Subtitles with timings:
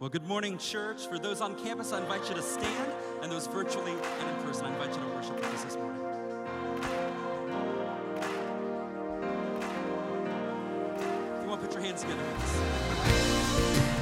[0.00, 1.06] Well, good morning, church.
[1.06, 4.66] For those on campus, I invite you to stand, and those virtually and in person,
[4.66, 6.00] I invite you to worship with us this morning.
[11.42, 13.93] You want to put your hands together.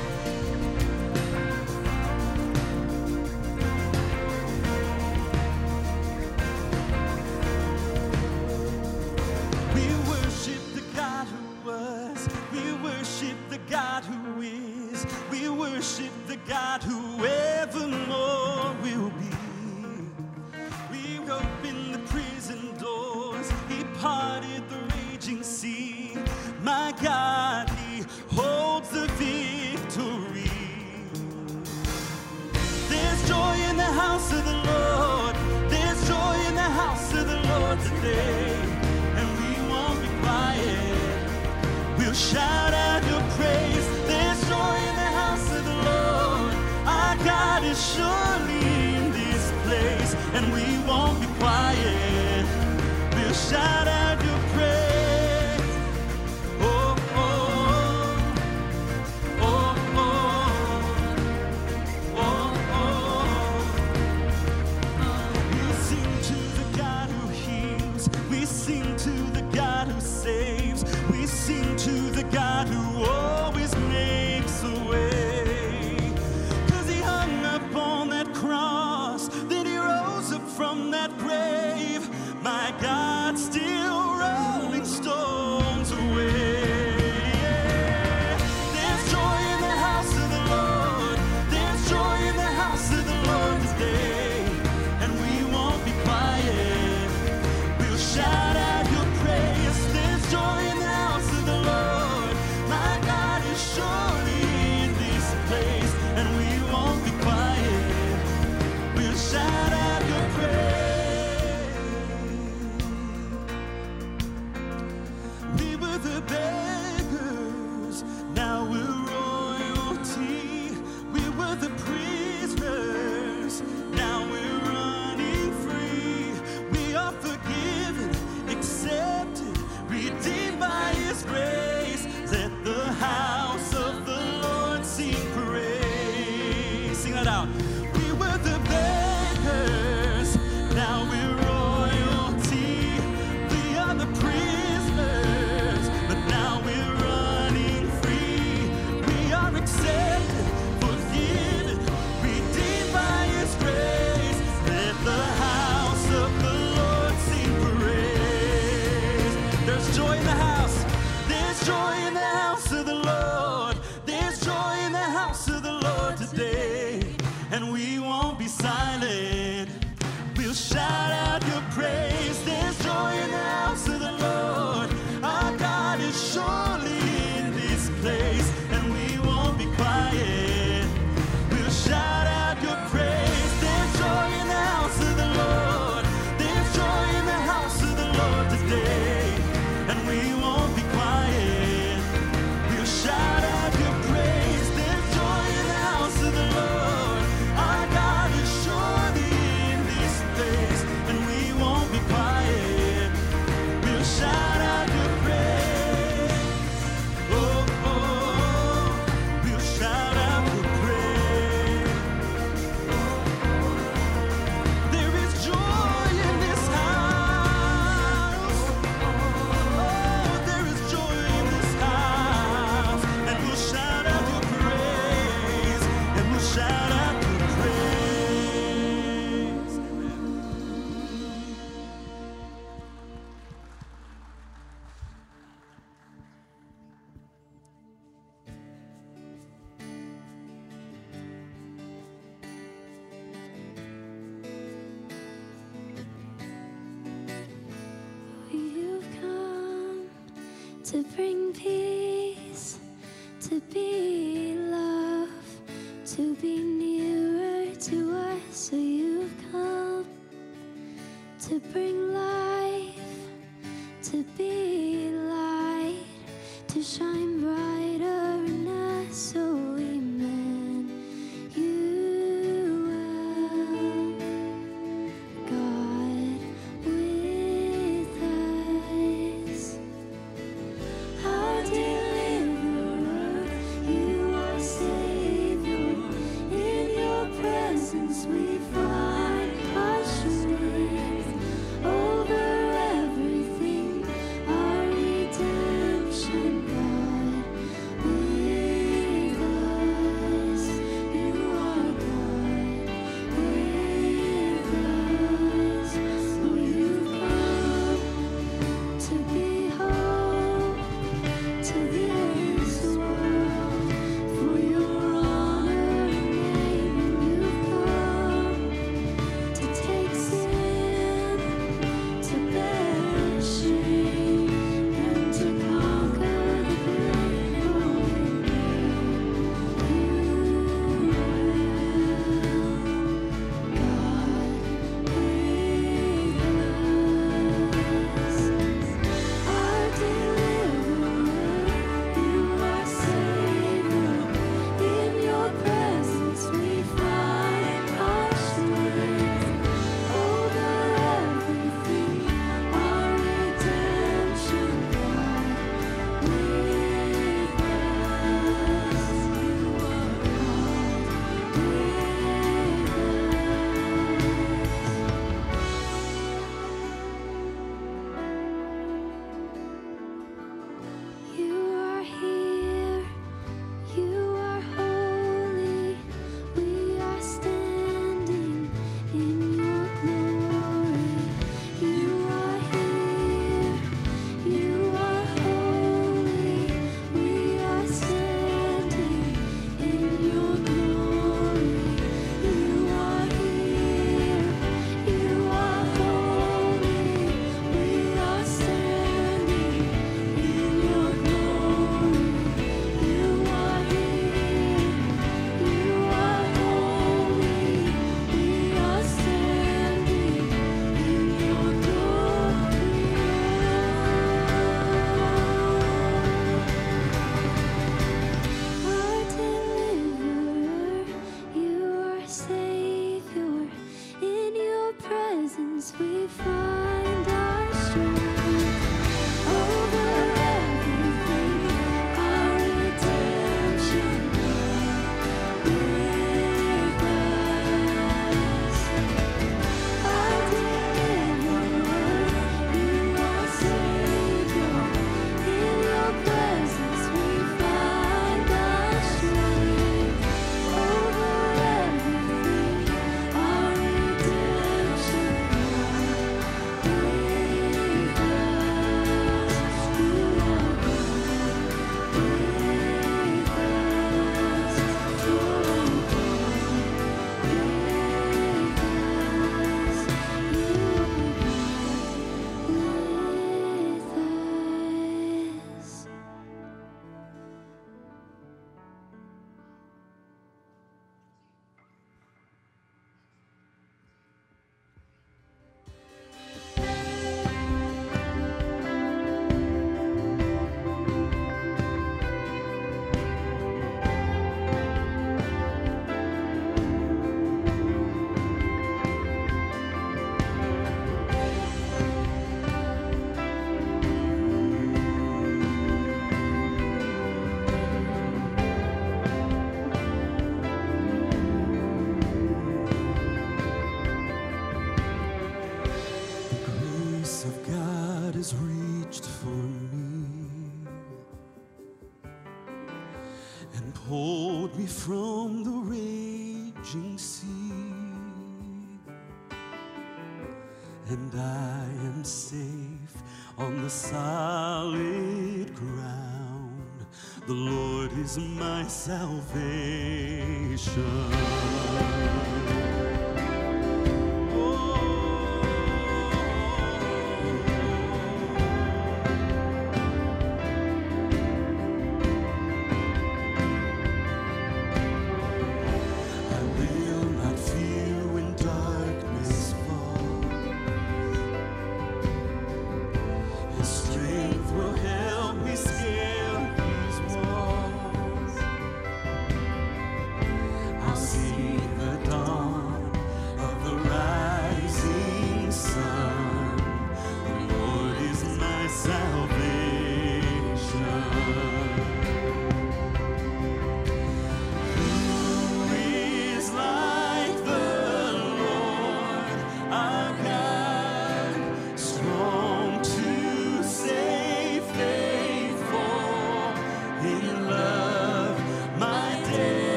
[531.13, 533.23] and I am safe
[533.59, 537.07] on the solid ground.
[537.47, 539.73] The Lord is my salvation.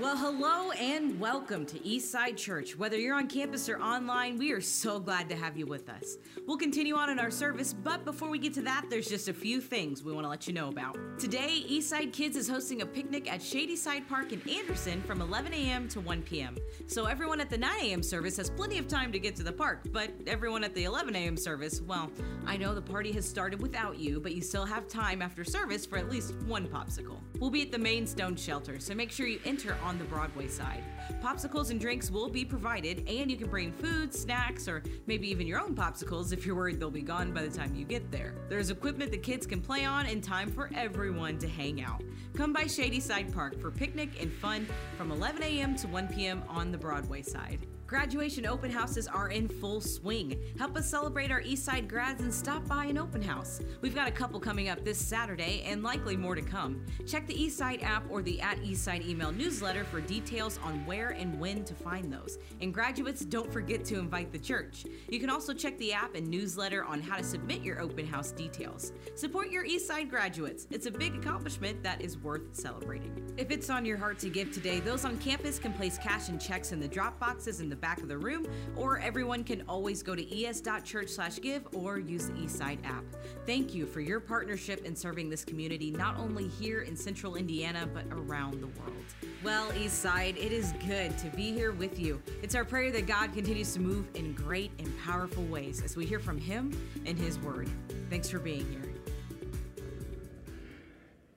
[0.00, 2.78] Well, hello and welcome to Eastside Church.
[2.78, 6.18] Whether you're on campus or online, we are so glad to have you with us.
[6.46, 9.32] We'll continue on in our service, but before we get to that, there's just a
[9.32, 10.96] few things we want to let you know about.
[11.18, 15.52] Today, Eastside Kids is hosting a picnic at Shady Side Park in Anderson from 11
[15.52, 15.88] a.m.
[15.88, 16.56] to 1 p.m.
[16.86, 18.02] So everyone at the 9 a.m.
[18.04, 21.16] service has plenty of time to get to the park, but everyone at the 11
[21.16, 21.36] a.m.
[21.36, 22.08] service, well,
[22.46, 25.84] I know the party has started without you, but you still have time after service
[25.84, 27.18] for at least one popsicle.
[27.40, 30.82] We'll be at the main stone shelter, so make sure you enter the Broadway side.
[31.22, 35.46] Popsicles and drinks will be provided, and you can bring food, snacks, or maybe even
[35.46, 38.34] your own popsicles if you're worried they'll be gone by the time you get there.
[38.48, 42.02] There's equipment the kids can play on and time for everyone to hang out.
[42.34, 45.76] Come by Shady Side Park for picnic and fun from 11 a.m.
[45.76, 46.42] to 1 p.m.
[46.48, 47.66] on the Broadway side.
[47.88, 50.38] Graduation open houses are in full swing.
[50.58, 53.62] Help us celebrate our Eastside grads and stop by an open house.
[53.80, 56.84] We've got a couple coming up this Saturday and likely more to come.
[57.06, 61.40] Check the Eastside app or the at Eastside email newsletter for details on where and
[61.40, 62.36] when to find those.
[62.60, 64.84] And graduates, don't forget to invite the church.
[65.08, 68.32] You can also check the app and newsletter on how to submit your open house
[68.32, 68.92] details.
[69.14, 70.66] Support your Eastside graduates.
[70.70, 73.32] It's a big accomplishment that is worth celebrating.
[73.38, 76.38] If it's on your heart to give today, those on campus can place cash and
[76.38, 80.02] checks in the drop boxes in the back of the room, or everyone can always
[80.02, 83.04] go to es.church/give or use the Eastside app.
[83.46, 87.88] Thank you for your partnership in serving this community, not only here in Central Indiana
[87.92, 88.94] but around the world.
[89.42, 92.20] Well, Eastside, it is good to be here with you.
[92.42, 96.04] It's our prayer that God continues to move in great and powerful ways as we
[96.04, 96.72] hear from Him
[97.06, 97.68] and His Word.
[98.10, 98.82] Thanks for being here.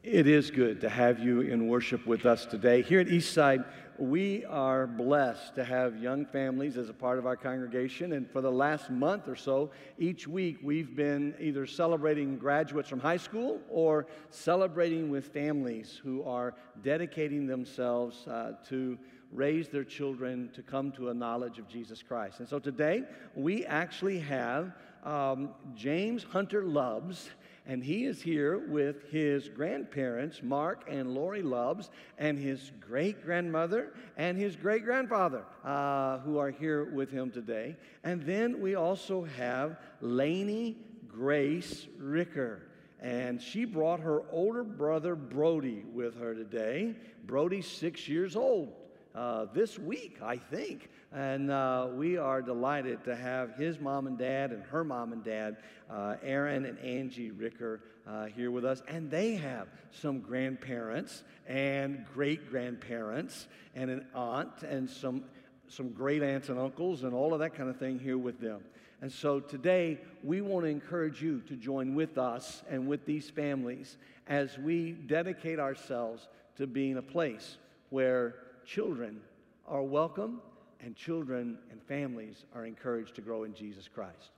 [0.03, 2.81] It is good to have you in worship with us today.
[2.81, 3.63] Here at Eastside,
[4.01, 8.13] we are blessed to have young families as a part of our congregation.
[8.13, 12.99] And for the last month or so, each week we've been either celebrating graduates from
[12.99, 18.97] high school or celebrating with families who are dedicating themselves uh, to
[19.31, 22.39] raise their children to come to a knowledge of Jesus Christ.
[22.39, 23.03] And so today
[23.35, 27.29] we actually have um, James Hunter Loves
[27.67, 33.93] and he is here with his grandparents, Mark and Lori Loves, and his great grandmother
[34.17, 37.75] and his great grandfather, uh, who are here with him today.
[38.03, 42.63] And then we also have Lainey Grace Ricker.
[42.99, 46.95] And she brought her older brother Brody with her today.
[47.25, 48.73] Brody's six years old
[49.15, 50.89] uh, this week, I think.
[51.13, 55.21] And uh, we are delighted to have his mom and dad and her mom and
[55.21, 55.57] dad,
[55.89, 58.81] uh, Aaron and Angie Ricker, uh, here with us.
[58.87, 65.25] And they have some grandparents and great grandparents and an aunt and some,
[65.67, 68.61] some great aunts and uncles and all of that kind of thing here with them.
[69.01, 73.29] And so today, we want to encourage you to join with us and with these
[73.29, 73.97] families
[74.27, 77.57] as we dedicate ourselves to being a place
[77.89, 79.19] where children
[79.67, 80.39] are welcome
[80.83, 84.31] and children and families are encouraged to grow in Jesus Christ.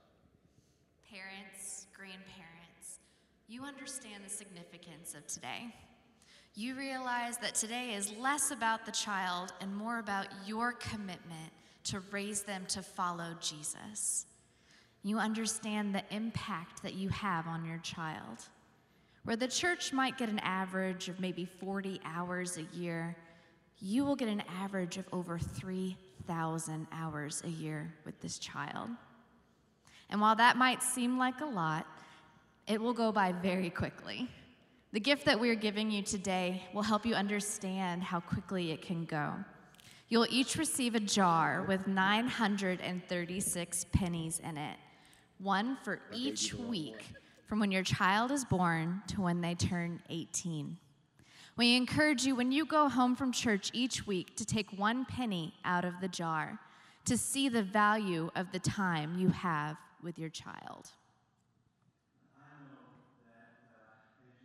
[1.10, 2.98] Parents, grandparents,
[3.48, 5.74] you understand the significance of today.
[6.54, 11.52] You realize that today is less about the child and more about your commitment
[11.84, 14.26] to raise them to follow Jesus.
[15.02, 18.38] You understand the impact that you have on your child.
[19.24, 23.16] Where the church might get an average of maybe 40 hours a year,
[23.80, 25.38] you will get an average of over
[26.26, 28.90] 3,000 hours a year with this child.
[30.10, 31.86] And while that might seem like a lot,
[32.66, 34.28] it will go by very quickly.
[34.92, 39.04] The gift that we're giving you today will help you understand how quickly it can
[39.04, 39.34] go.
[40.08, 44.76] You'll each receive a jar with 936 pennies in it,
[45.38, 47.04] one for each week
[47.46, 50.78] from when your child is born to when they turn 18.
[51.56, 55.54] We encourage you when you go home from church each week to take one penny
[55.64, 56.58] out of the jar
[57.04, 60.90] to see the value of the time you have with your child.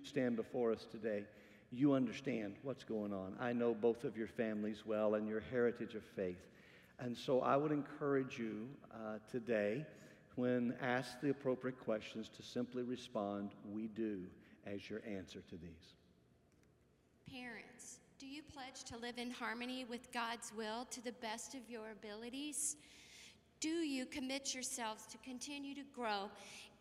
[0.10, 1.24] stand before us today,
[1.72, 3.36] you understand what's going on.
[3.40, 6.48] I know both of your families well and your heritage of faith.
[7.00, 9.86] And so I would encourage you uh, today,
[10.36, 14.24] when asked the appropriate questions, to simply respond, We do,
[14.66, 15.99] as your answer to these.
[17.32, 21.62] Parents, do you pledge to live in harmony with God's will to the best of
[21.70, 22.76] your abilities?
[23.60, 26.32] Do you commit yourselves to continue to grow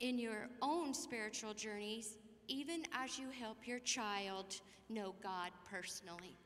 [0.00, 6.36] in your own spiritual journeys, even as you help your child know God personally?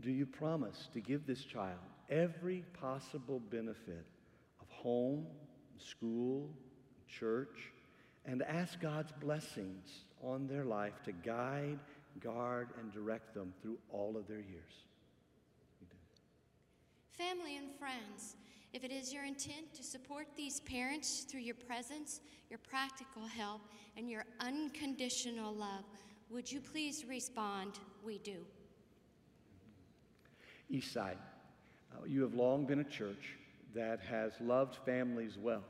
[0.00, 1.78] Do you promise to give this child
[2.10, 4.04] every possible benefit
[4.60, 5.26] of home,
[5.78, 6.50] school,
[7.08, 7.72] church,
[8.24, 11.78] and ask God's blessings on their life to guide,
[12.20, 14.84] guard and direct them through all of their years.
[15.80, 15.96] We do.
[17.12, 18.36] Family and friends,
[18.72, 23.62] if it is your intent to support these parents through your presence, your practical help,
[23.96, 25.84] and your unconditional love,
[26.30, 28.38] would you please respond, We do?
[30.72, 31.16] Eastside,
[31.92, 33.36] uh, you have long been a church
[33.74, 35.62] that has loved families well.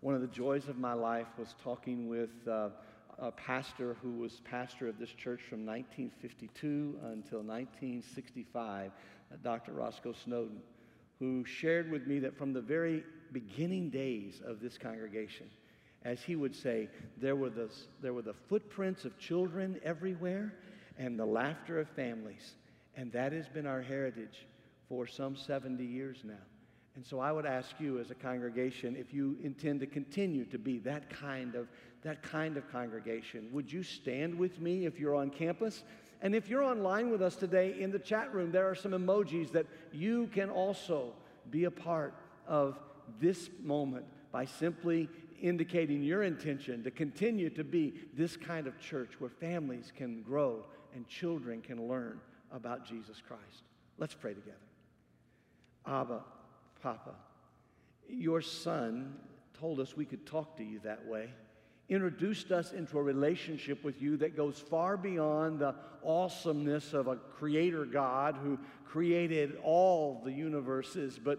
[0.00, 2.68] One of the joys of my life was talking with uh,
[3.22, 9.72] a pastor who was pastor of this church from 1952 until 1965, uh, Dr.
[9.72, 10.60] Roscoe Snowden,
[11.20, 15.46] who shared with me that from the very beginning days of this congregation,
[16.04, 17.70] as he would say, there were the,
[18.02, 20.52] there were the footprints of children everywhere
[20.98, 22.54] and the laughter of families.
[22.96, 24.46] And that has been our heritage
[24.88, 26.34] for some 70 years now.
[26.94, 30.58] And so I would ask you as a congregation if you intend to continue to
[30.58, 31.68] be that kind of
[32.02, 35.84] that kind of congregation, would you stand with me if you're on campus?
[36.20, 39.52] And if you're online with us today in the chat room, there are some emojis
[39.52, 41.12] that you can also
[41.50, 42.14] be a part
[42.46, 42.78] of
[43.20, 45.08] this moment by simply
[45.40, 50.64] indicating your intention to continue to be this kind of church where families can grow
[50.94, 52.20] and children can learn
[52.52, 53.64] about Jesus Christ.
[53.98, 54.56] Let's pray together.
[55.86, 56.22] Abba,
[56.82, 57.14] Papa,
[58.08, 59.14] your son
[59.58, 61.28] told us we could talk to you that way,
[61.88, 67.16] introduced us into a relationship with you that goes far beyond the awesomeness of a
[67.16, 71.38] creator God who created all the universes, but,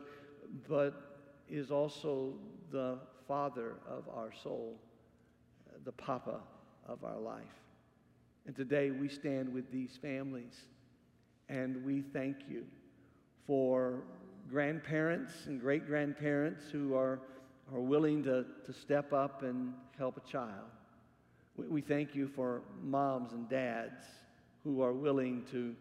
[0.67, 2.34] but is also
[2.71, 4.79] the father of our soul,
[5.84, 6.39] the papa
[6.88, 7.43] of our life.
[8.45, 10.62] And today we stand with these families
[11.49, 12.65] and we thank you
[13.45, 14.03] for
[14.49, 17.19] grandparents and great grandparents who are,
[17.73, 20.69] are willing to, to step up and help a child.
[21.58, 24.06] We, we thank you for moms and dads
[24.63, 25.75] who are willing to,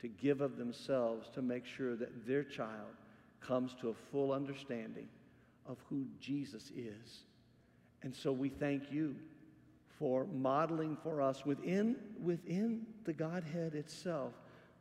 [0.00, 2.94] to give of themselves to make sure that their child
[3.40, 5.08] comes to a full understanding
[5.66, 7.24] of who Jesus is.
[8.02, 9.16] And so we thank you
[9.98, 14.32] for modeling for us within, within the Godhead itself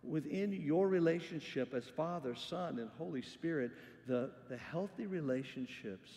[0.07, 3.71] within your relationship as Father, Son, and Holy Spirit,
[4.07, 6.09] the, the healthy relationships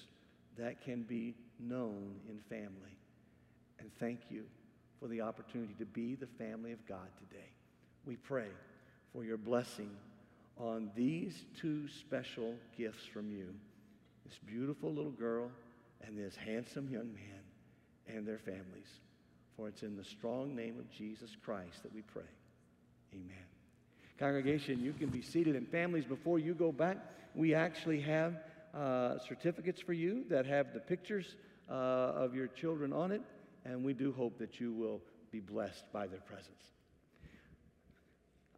[0.57, 2.99] that can be known in family.
[3.79, 4.45] And thank you
[5.01, 7.51] for the opportunity to be the family of God today.
[8.05, 8.49] We pray
[9.13, 9.91] for your blessing
[10.57, 13.55] on these two special gifts from you
[14.25, 15.51] this beautiful little girl
[16.07, 19.01] and this handsome young man and their families.
[19.57, 22.23] For it's in the strong name of Jesus Christ that we pray.
[23.15, 23.48] Amen.
[24.19, 25.55] Congregation, you can be seated.
[25.55, 26.99] And families, before you go back,
[27.35, 28.35] we actually have
[28.75, 31.37] uh, certificates for you that have the pictures
[31.71, 33.23] uh, of your children on it.
[33.65, 35.01] And we do hope that you will
[35.31, 36.55] be blessed by their presence.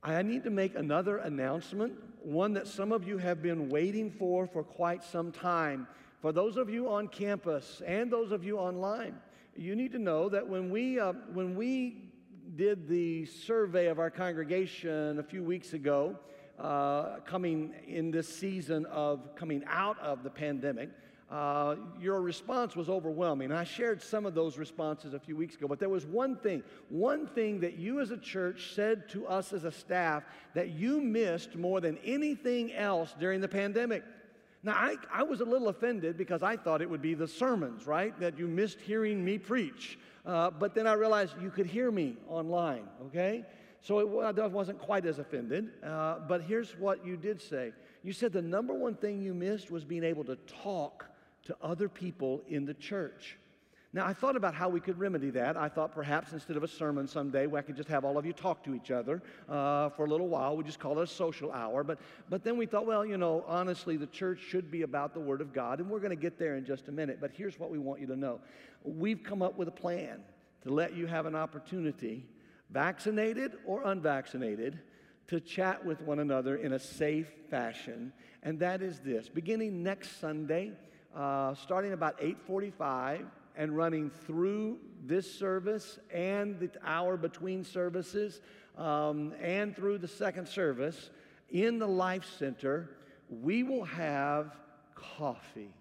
[0.02, 1.92] I need to make another announcement,
[2.22, 5.86] one that some of you have been waiting for for quite some time.
[6.22, 9.14] For those of you on campus and those of you online,
[9.56, 12.09] you need to know that when we, uh, when we
[12.56, 16.18] did the survey of our congregation a few weeks ago,
[16.58, 20.90] uh, coming in this season of coming out of the pandemic.
[21.30, 23.52] Uh, your response was overwhelming.
[23.52, 26.64] I shared some of those responses a few weeks ago, but there was one thing,
[26.88, 31.00] one thing that you as a church said to us as a staff that you
[31.00, 34.02] missed more than anything else during the pandemic.
[34.62, 37.86] Now, I, I was a little offended because I thought it would be the sermons,
[37.86, 38.18] right?
[38.20, 39.98] That you missed hearing me preach.
[40.26, 43.44] Uh, but then I realized you could hear me online, okay?
[43.80, 45.70] So it, I wasn't quite as offended.
[45.82, 49.70] Uh, but here's what you did say you said the number one thing you missed
[49.70, 51.06] was being able to talk
[51.44, 53.38] to other people in the church.
[53.92, 55.56] Now, I thought about how we could remedy that.
[55.56, 58.32] I thought perhaps instead of a sermon someday, I could just have all of you
[58.32, 60.56] talk to each other uh, for a little while.
[60.56, 61.82] We just call it a social hour.
[61.82, 61.98] But,
[62.28, 65.40] but then we thought, well, you know, honestly, the church should be about the Word
[65.40, 67.18] of God, and we're going to get there in just a minute.
[67.20, 68.40] But here's what we want you to know
[68.84, 70.22] we've come up with a plan
[70.62, 72.24] to let you have an opportunity,
[72.70, 74.78] vaccinated or unvaccinated,
[75.26, 78.12] to chat with one another in a safe fashion.
[78.44, 80.74] And that is this beginning next Sunday,
[81.12, 83.26] uh, starting about 845
[83.56, 88.40] and running through this service and the hour between services
[88.76, 91.10] um, and through the second service
[91.50, 92.90] in the Life Center,
[93.28, 94.54] we will have
[94.94, 95.74] coffee.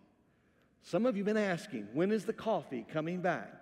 [0.81, 3.58] Some of you have been asking, when is the coffee coming back?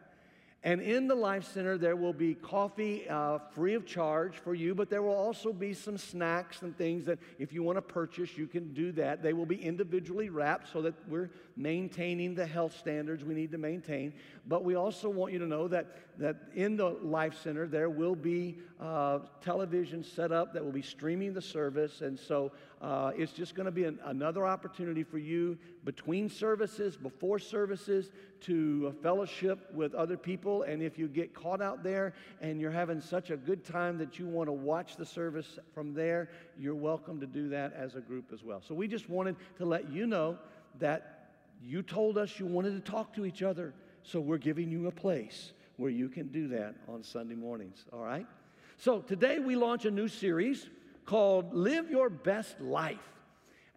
[0.68, 4.76] And in the Life Center, there will be coffee uh, free of charge for you,
[4.76, 8.38] but there will also be some snacks and things that if you want to purchase,
[8.38, 9.24] you can do that.
[9.24, 13.58] They will be individually wrapped so that we're maintaining the health standards we need to
[13.58, 14.12] maintain.
[14.46, 18.18] But we also want you to know that, that in the Life Center, there will
[18.18, 22.02] be uh, television set up that will be streaming the service.
[22.02, 22.52] And so
[22.82, 28.12] uh, it's just going to be an, another opportunity for you between services, before services,
[28.42, 30.62] to fellowship with other people.
[30.64, 34.20] And if you get caught out there and you're having such a good time that
[34.20, 38.02] you want to watch the service from there, you're welcome to do that as a
[38.02, 38.62] group as well.
[38.62, 40.38] So we just wanted to let you know
[40.80, 41.32] that
[41.64, 43.74] you told us you wanted to talk to each other.
[44.04, 48.04] So we're giving you a place where you can do that on Sunday mornings, all
[48.04, 48.28] right?
[48.78, 50.70] So today we launch a new series
[51.08, 53.00] called Live Your Best Life.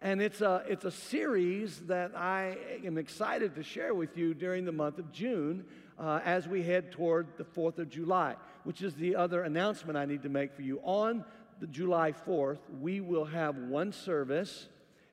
[0.01, 4.65] And it's a, it's a series that I am excited to share with you during
[4.65, 5.63] the month of June
[5.97, 10.05] uh, as we head toward the 4th of July, which is the other announcement I
[10.05, 10.81] need to make for you.
[10.83, 11.23] On
[11.61, 14.67] the July 4th, we will have one service,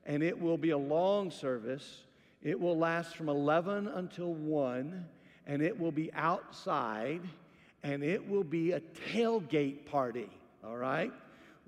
[0.05, 2.03] and it will be a long service.
[2.43, 5.05] It will last from 11 until 1,
[5.47, 7.21] and it will be outside,
[7.81, 8.81] and it will be a
[9.13, 10.29] tailgate party,
[10.65, 11.13] all right?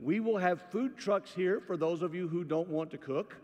[0.02, 3.38] We will have food trucks here for those of you who don't want to cook,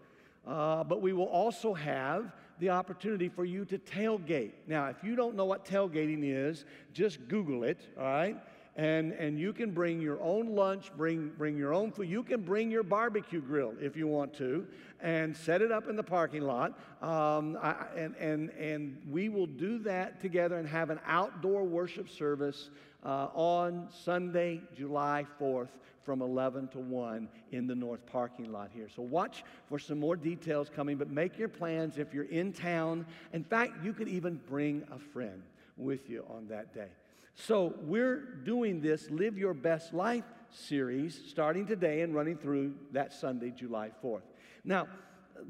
[0.48, 4.54] uh, but we will also have the opportunity for you to tailgate.
[4.66, 8.38] Now, if you don't know what tailgating is, just Google it, all right?
[8.76, 12.10] And, and you can bring your own lunch, bring, bring your own food.
[12.10, 14.66] You can bring your barbecue grill if you want to
[15.02, 16.80] and set it up in the parking lot.
[17.02, 22.10] Um, I, and, and, and we will do that together and have an outdoor worship
[22.10, 22.70] service
[23.08, 25.70] uh, on Sunday, July 4th
[26.04, 28.90] from 11 to 1 in the north parking lot here.
[28.94, 33.06] So watch for some more details coming, but make your plans if you're in town.
[33.34, 35.42] In fact, you could even bring a friend
[35.78, 36.90] with you on that day.
[37.34, 43.14] So we're doing this Live Your Best Life series starting today and running through that
[43.14, 44.24] Sunday, July 4th.
[44.66, 44.88] Now,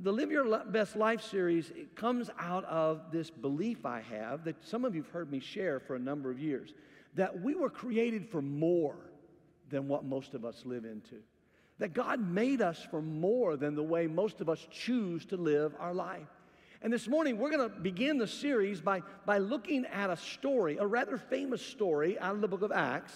[0.04, 4.86] the Live Your Best Life series comes out of this belief I have that some
[4.86, 6.74] of you have heard me share for a number of years
[7.18, 8.96] that we were created for more
[9.70, 11.16] than what most of us live into.
[11.80, 15.76] That God made us for more than the way most of us choose to live
[15.80, 16.28] our life.
[16.82, 20.78] And this morning, we're going to begin the series by, by looking at a story,
[20.78, 23.14] a rather famous story out of the book of Acts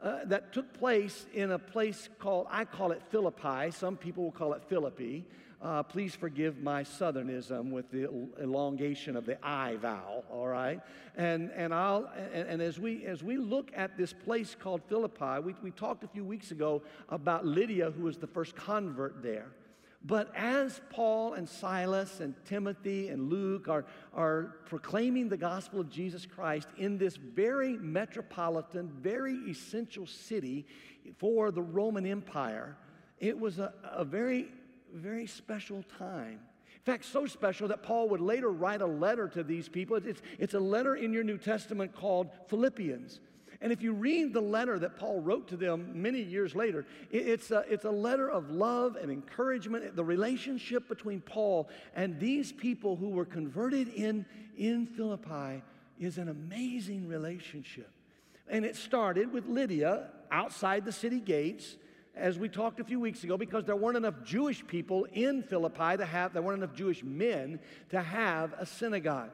[0.00, 3.72] uh, that took place in a place called, I call it Philippi.
[3.72, 5.24] Some people will call it Philippi.
[5.62, 10.80] Uh, please forgive my southernism with the elongation of the I vowel, all right?
[11.16, 15.38] And, and, I'll, and, and as, we, as we look at this place called Philippi,
[15.40, 19.52] we, we talked a few weeks ago about Lydia, who was the first convert there.
[20.04, 25.88] But as Paul and Silas and Timothy and Luke are, are proclaiming the gospel of
[25.88, 30.66] Jesus Christ in this very metropolitan, very essential city
[31.18, 32.76] for the Roman Empire,
[33.20, 34.48] it was a, a very
[34.92, 36.40] very special time.
[36.84, 39.96] In fact, so special that Paul would later write a letter to these people.
[39.96, 43.20] It's, it's a letter in your New Testament called Philippians.
[43.60, 47.52] And if you read the letter that Paul wrote to them many years later, it's
[47.52, 49.94] a, it's a letter of love and encouragement.
[49.94, 54.26] The relationship between Paul and these people who were converted in,
[54.56, 55.62] in Philippi
[56.00, 57.90] is an amazing relationship.
[58.48, 61.76] And it started with Lydia outside the city gates
[62.14, 65.96] as we talked a few weeks ago, because there weren't enough Jewish people in Philippi
[65.96, 67.58] to have, there weren't enough Jewish men
[67.90, 69.30] to have a synagogue.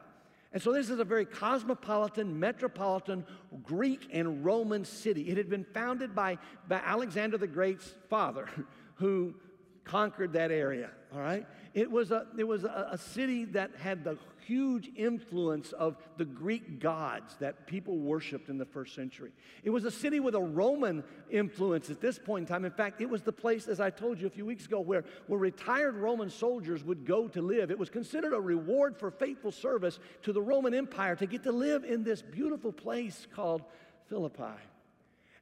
[0.51, 3.25] And so this is a very cosmopolitan, metropolitan
[3.63, 5.29] Greek and Roman city.
[5.29, 8.47] It had been founded by, by Alexander the Great's father,
[8.95, 9.35] who
[9.83, 11.45] conquered that area, all right?
[11.73, 14.17] It was a, it was a, a city that had the
[14.49, 19.31] huge influence of the Greek gods that people worshiped in the first century.
[19.63, 22.65] It was a city with a Roman influence at this point in time.
[22.65, 25.05] In fact, it was the place, as I told you a few weeks ago, where,
[25.27, 27.69] where retired Roman soldiers would go to live.
[27.69, 31.51] It was considered a reward for faithful service to the Roman Empire to get to
[31.51, 33.61] live in this beautiful place called
[34.07, 34.59] Philippi.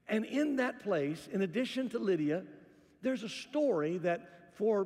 [0.09, 2.43] And in that place, in addition to Lydia,
[3.01, 4.85] there's a story that for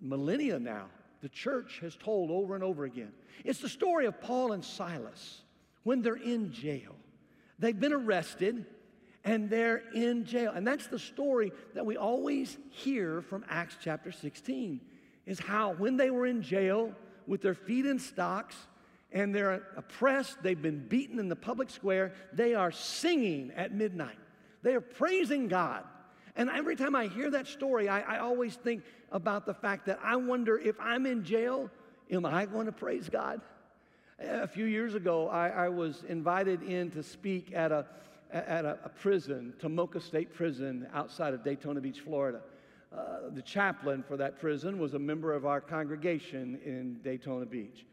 [0.00, 0.86] millennia now,
[1.20, 3.12] the church has told over and over again.
[3.44, 5.42] It's the story of Paul and Silas
[5.82, 6.94] when they're in jail.
[7.58, 8.66] They've been arrested
[9.24, 10.52] and they're in jail.
[10.54, 14.80] And that's the story that we always hear from Acts chapter 16
[15.26, 16.92] is how when they were in jail
[17.26, 18.56] with their feet in stocks
[19.12, 24.18] and they're oppressed, they've been beaten in the public square, they are singing at midnight.
[24.62, 25.84] They are praising God.
[26.36, 29.98] And every time I hear that story, I, I always think about the fact that
[30.02, 31.70] I wonder if I'm in jail,
[32.10, 33.40] am I going to praise God?
[34.18, 37.86] A few years ago, I, I was invited in to speak at a,
[38.30, 42.42] at a, a prison, Tomoka State Prison, outside of Daytona Beach, Florida.
[42.94, 47.84] Uh, the chaplain for that prison was a member of our congregation in Daytona Beach.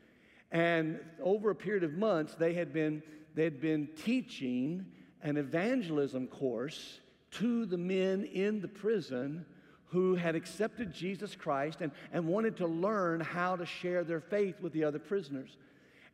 [0.51, 3.03] And over a period of months, they had been,
[3.35, 4.85] they had been teaching
[5.21, 6.99] an evangelism course
[7.39, 9.45] to the men in the prison
[9.87, 14.59] who had accepted Jesus Christ and, and wanted to learn how to share their faith
[14.59, 15.57] with the other prisoners.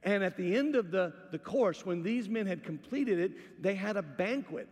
[0.04, 3.76] And at the end of the, the course, when these men had completed it, they
[3.76, 4.68] had a banquet.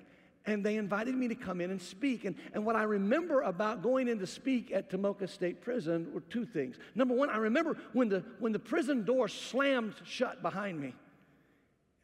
[0.45, 2.23] And they invited me to come in and speak.
[2.23, 6.21] And, and what I remember about going in to speak at Tomoka State Prison were
[6.21, 6.77] two things.
[6.95, 10.95] Number one, I remember when the, when the prison door slammed shut behind me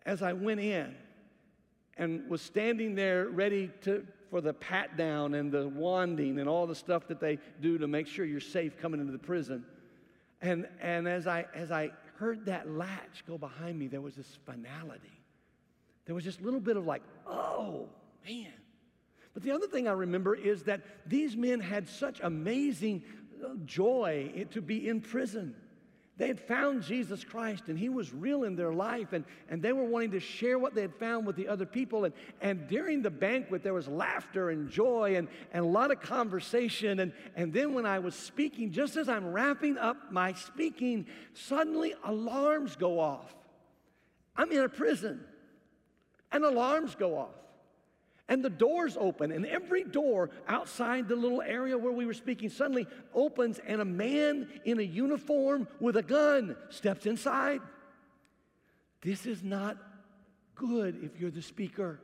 [0.05, 0.93] as I went in
[1.97, 6.65] and was standing there ready to, for the pat down and the wanding and all
[6.65, 9.63] the stuff that they do to make sure you're safe coming into the prison.
[10.41, 14.39] And, and as, I, as I heard that latch go behind me, there was this
[14.43, 15.21] finality.
[16.05, 17.89] There was a little bit of like, oh,
[18.27, 18.53] man.
[19.35, 23.03] But the other thing I remember is that these men had such amazing
[23.45, 25.53] uh, joy to be in prison.
[26.15, 29.73] They had found Jesus Christ and He was real in their life, and, and they
[29.73, 32.05] were wanting to share what they had found with the other people.
[32.05, 36.01] And, and during the banquet, there was laughter and joy and, and a lot of
[36.01, 36.99] conversation.
[36.99, 41.95] And, and then when I was speaking, just as I'm wrapping up my speaking, suddenly
[42.03, 43.33] alarms go off.
[44.35, 45.23] I'm in a prison,
[46.31, 47.35] and alarms go off.
[48.33, 52.49] And the doors open, and every door outside the little area where we were speaking
[52.49, 57.61] suddenly opens, and a man in a uniform with a gun steps inside.
[59.03, 59.77] This is not
[60.55, 61.99] good if you're the speaker.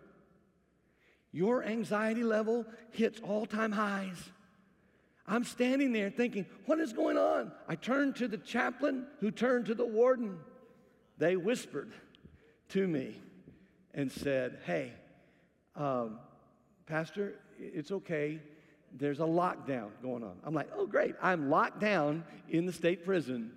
[1.31, 4.29] Your anxiety level hits all time highs.
[5.25, 7.51] I'm standing there thinking, what is going on?
[7.67, 10.37] I turned to the chaplain who turned to the warden.
[11.17, 11.91] They whispered
[12.67, 13.19] to me
[13.95, 14.93] and said, Hey,
[15.79, 16.19] um,
[16.85, 18.39] Pastor, it's okay.
[18.97, 20.37] There's a lockdown going on.
[20.43, 21.15] I'm like, oh, great.
[21.21, 23.51] I'm locked down in the state prison.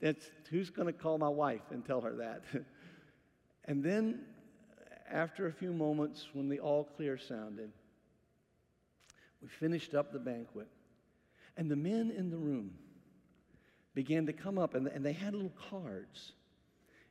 [0.00, 2.42] That's, who's going to call my wife and tell her that?
[3.66, 4.20] and then,
[5.10, 7.70] after a few moments, when the all clear sounded,
[9.40, 10.68] we finished up the banquet.
[11.56, 12.72] And the men in the room
[13.94, 16.32] began to come up, and, and they had little cards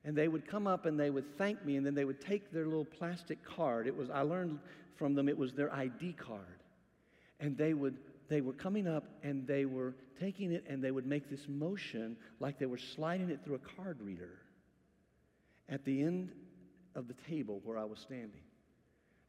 [0.04, 2.52] and they would come up and they would thank me and then they would take
[2.52, 3.88] their little plastic card.
[3.88, 4.60] It was i learned
[4.96, 6.64] from them it was their id card.
[7.40, 7.98] And they would
[8.30, 12.16] they were coming up and they were taking it and they would make this motion
[12.40, 14.40] like they were sliding it through a card reader
[15.70, 16.32] at the end
[16.96, 18.42] of the table where i was standing.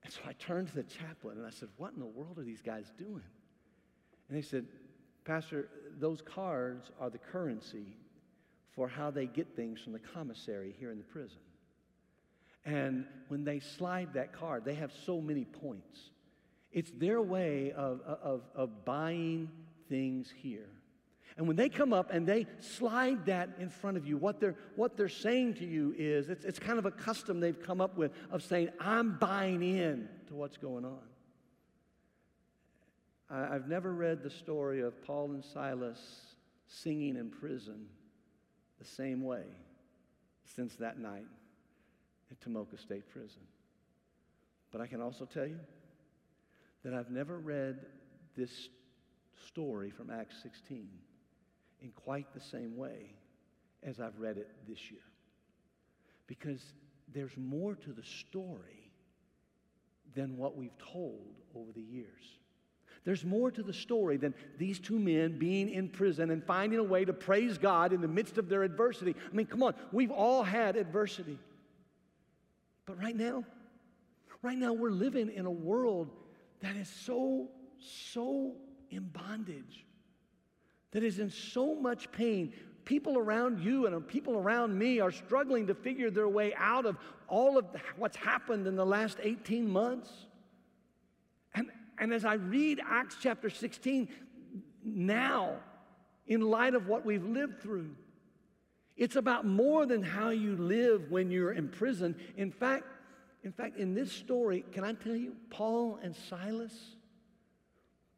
[0.05, 2.45] And so i turned to the chaplain and i said what in the world are
[2.45, 3.25] these guys doing?
[4.29, 4.65] And they said
[5.25, 5.69] pastor
[5.99, 7.97] those cards are the currency
[8.75, 11.39] for how they get things from the commissary here in the prison.
[12.65, 16.11] And when they slide that card, they have so many points.
[16.73, 19.51] It's their way of, of, of buying
[19.89, 20.69] things here.
[21.37, 24.57] And when they come up and they slide that in front of you, what they're,
[24.77, 27.97] what they're saying to you is it's, it's kind of a custom they've come up
[27.97, 31.01] with of saying, I'm buying in to what's going on.
[33.31, 35.99] I, I've never read the story of Paul and Silas
[36.69, 37.87] singing in prison
[38.83, 39.45] the same way
[40.57, 41.27] since that night
[42.31, 43.43] at Tomoka State Prison.
[44.73, 45.61] But I can also tell you
[46.85, 47.87] that I've never read
[48.37, 48.69] this
[49.47, 50.89] story from Acts 16
[51.81, 53.15] in quite the same way
[53.83, 55.01] as I've read it this year.
[56.27, 56.63] Because
[57.13, 58.91] there's more to the story
[60.15, 62.39] than what we've told over the years.
[63.05, 66.85] There's more to the story than these two men being in prison and finding a
[66.85, 69.17] way to praise God in the midst of their adversity.
[69.31, 71.39] I mean, come on, we've all had adversity.
[72.87, 73.45] But right now,
[74.43, 76.11] right now, we're living in a world
[76.61, 77.49] that is so,
[77.79, 78.53] so
[78.91, 79.85] in bondage,
[80.93, 82.53] that is in so much pain.
[82.85, 86.97] People around you and people around me are struggling to figure their way out of
[87.29, 90.11] all of what's happened in the last 18 months.
[91.99, 94.09] And as I read Acts chapter 16
[94.85, 95.57] now,
[96.27, 97.91] in light of what we've lived through,
[98.97, 102.17] it's about more than how you live when you're in prison.
[102.37, 102.85] In fact,
[103.43, 106.73] in fact, in this story, can I tell you, Paul and Silas,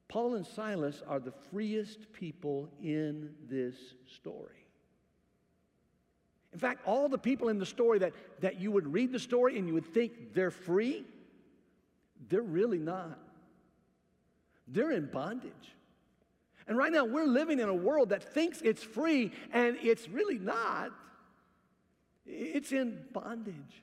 [0.09, 3.75] Paul and Silas are the freest people in this
[4.15, 4.67] story.
[6.53, 9.59] In fact, all the people in the story that, that you would read the story
[9.59, 11.05] and you would think they're free,
[12.29, 13.19] they're really not.
[14.67, 15.53] They're in bondage.
[16.67, 20.39] And right now, we're living in a world that thinks it's free, and it's really
[20.39, 20.91] not.
[22.27, 23.83] it's in bondage.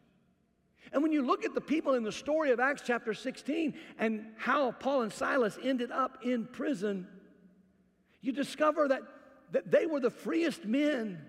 [0.92, 4.26] And when you look at the people in the story of Acts chapter 16 and
[4.38, 7.08] how Paul and Silas ended up in prison,
[8.20, 9.02] you discover that,
[9.52, 11.22] that they were the freest men.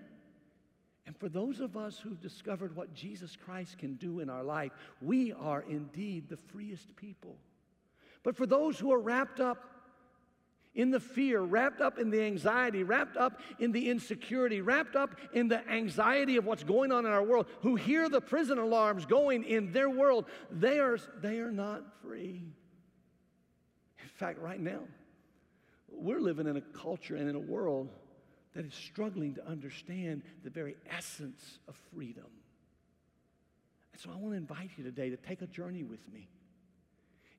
[1.05, 4.71] And for those of us who've discovered what Jesus Christ can do in our life,
[5.01, 7.37] we are indeed the freest people.
[8.23, 9.69] But for those who are wrapped up
[10.75, 15.15] in the fear, wrapped up in the anxiety, wrapped up in the insecurity, wrapped up
[15.33, 19.05] in the anxiety of what's going on in our world, who hear the prison alarms
[19.05, 22.41] going in their world, they are, they are not free.
[24.01, 24.81] In fact, right now,
[25.91, 27.89] we're living in a culture and in a world
[28.55, 32.25] that is struggling to understand the very essence of freedom.
[33.91, 36.29] And so I want to invite you today to take a journey with me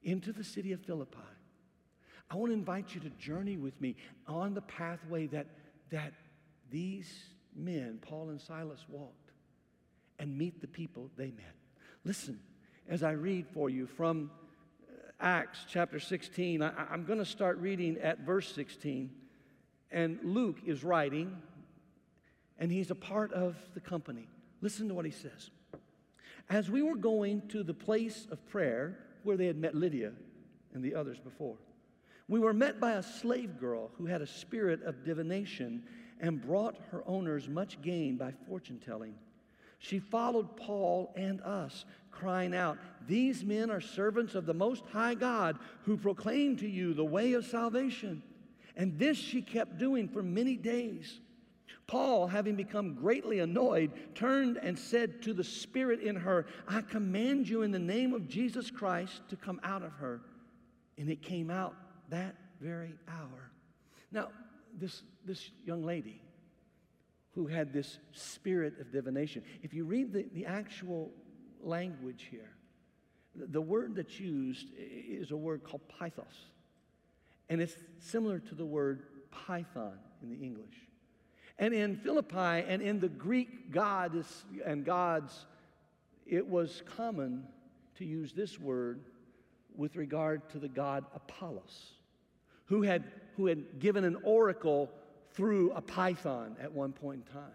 [0.05, 1.19] into the city of Philippi.
[2.31, 3.97] I want to invite you to journey with me
[4.27, 5.47] on the pathway that,
[5.91, 6.13] that
[6.71, 7.13] these
[7.55, 9.33] men, Paul and Silas, walked
[10.19, 11.55] and meet the people they met.
[12.05, 12.39] Listen,
[12.89, 14.31] as I read for you from
[14.89, 19.11] uh, Acts chapter 16, I, I'm going to start reading at verse 16.
[19.91, 21.37] And Luke is writing,
[22.59, 24.29] and he's a part of the company.
[24.61, 25.51] Listen to what he says.
[26.51, 30.13] As we were going to the place of prayer where they had met Lydia
[30.73, 31.57] and the others before,
[32.29, 35.83] we were met by a slave girl who had a spirit of divination
[36.21, 39.15] and brought her owners much gain by fortune telling.
[39.79, 45.15] She followed Paul and us, crying out, These men are servants of the Most High
[45.15, 48.23] God who proclaim to you the way of salvation.
[48.77, 51.21] And this she kept doing for many days.
[51.87, 57.49] Paul, having become greatly annoyed, turned and said to the spirit in her, I command
[57.49, 60.23] you in the name of Jesus Christ to come out of her.
[60.97, 61.75] And it came out
[62.09, 63.51] that very hour.
[64.13, 64.29] Now,
[64.79, 66.21] this, this young lady
[67.33, 71.11] who had this spirit of divination, if you read the, the actual
[71.61, 72.51] language here,
[73.35, 76.51] the, the word that's used is a word called pythos.
[77.51, 80.75] And it's similar to the word python in the English.
[81.59, 85.47] And in Philippi and in the Greek gods and gods,
[86.27, 87.47] it was common
[87.97, 89.01] to use this word
[89.77, 91.93] with regard to the god Apollos,
[92.67, 93.05] who had,
[93.37, 94.91] who had given an oracle
[95.33, 97.51] through a python at one point in time.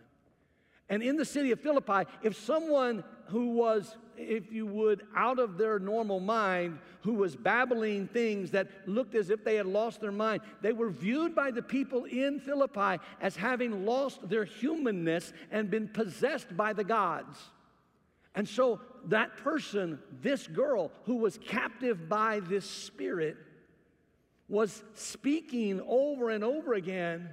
[0.90, 5.58] And in the city of Philippi, if someone who was, if you would, out of
[5.58, 10.12] their normal mind, who was babbling things that looked as if they had lost their
[10.12, 15.70] mind, they were viewed by the people in Philippi as having lost their humanness and
[15.70, 17.38] been possessed by the gods.
[18.34, 23.38] And so that person, this girl who was captive by this spirit,
[24.48, 27.30] was speaking over and over again.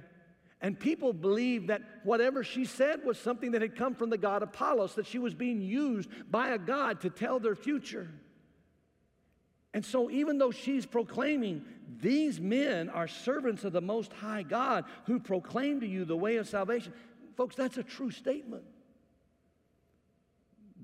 [0.61, 4.41] And people believed that whatever she said was something that had come from the god
[4.41, 8.09] Apollos, that she was being used by a god to tell their future.
[9.73, 11.63] And so, even though she's proclaiming,
[12.01, 16.37] these men are servants of the Most High God who proclaim to you the way
[16.37, 16.93] of salvation,
[17.35, 18.63] folks, that's a true statement.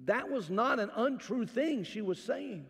[0.06, 2.68] That was not an untrue thing she was saying.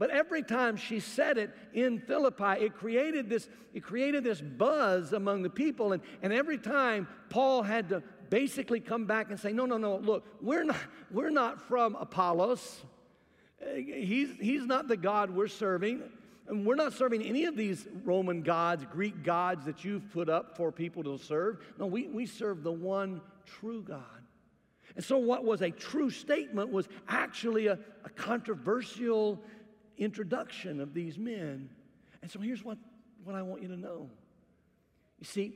[0.00, 5.12] But every time she said it in Philippi, it created this, it created this buzz
[5.12, 5.92] among the people.
[5.92, 9.98] And, and every time Paul had to basically come back and say, No, no, no,
[9.98, 10.78] look, we're not,
[11.10, 12.82] we're not from Apollos.
[13.76, 16.02] He's, he's not the God we're serving.
[16.48, 20.56] And we're not serving any of these Roman gods, Greek gods that you've put up
[20.56, 21.58] for people to serve.
[21.78, 24.00] No, we, we serve the one true God.
[24.96, 29.40] And so, what was a true statement was actually a, a controversial
[30.00, 31.70] introduction of these men.
[32.22, 32.78] And so, here's what,
[33.24, 34.10] what I want you to know.
[35.18, 35.54] You see,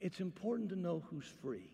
[0.00, 1.70] it's important to know who's free.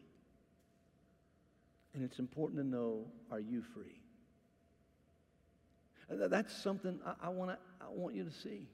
[1.95, 4.01] And it's important to know are you free?
[6.11, 8.69] Uh, that's something I, I, wanna, I want you to see.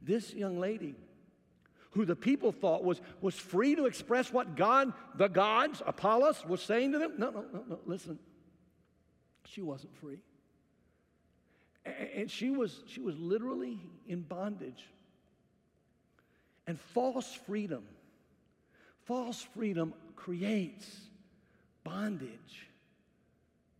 [0.00, 0.94] This young lady,
[1.90, 6.62] who the people thought was, was free to express what God, the gods, Apollos, was
[6.62, 7.14] saying to them.
[7.18, 7.78] No, no, no, no.
[7.86, 8.18] Listen,
[9.44, 10.18] she wasn't free.
[12.14, 13.78] And she was, she was literally
[14.08, 14.84] in bondage.
[16.66, 17.84] And false freedom,
[19.04, 21.00] false freedom creates
[21.84, 22.68] bondage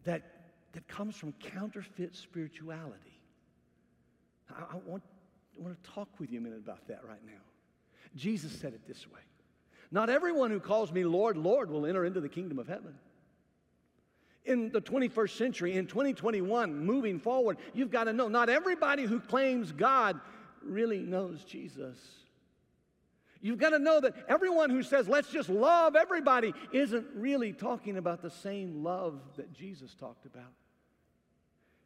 [0.04, 0.22] that,
[0.72, 3.20] that comes from counterfeit spirituality.
[4.50, 5.02] I, I, want,
[5.58, 7.32] I want to talk with you a minute about that right now.
[8.14, 9.20] Jesus said it this way
[9.90, 12.94] Not everyone who calls me Lord, Lord will enter into the kingdom of heaven.
[14.46, 19.18] In the 21st century, in 2021, moving forward, you've got to know not everybody who
[19.18, 20.20] claims God
[20.62, 21.96] really knows Jesus.
[23.40, 27.96] You've got to know that everyone who says, let's just love everybody, isn't really talking
[27.96, 30.52] about the same love that Jesus talked about.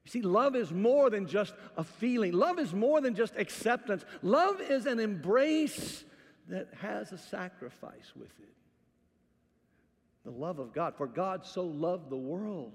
[0.05, 4.05] You see, love is more than just a feeling, love is more than just acceptance.
[4.23, 6.05] Love is an embrace
[6.49, 8.55] that has a sacrifice with it.
[10.31, 10.95] The love of God.
[10.97, 12.73] For God so loved the world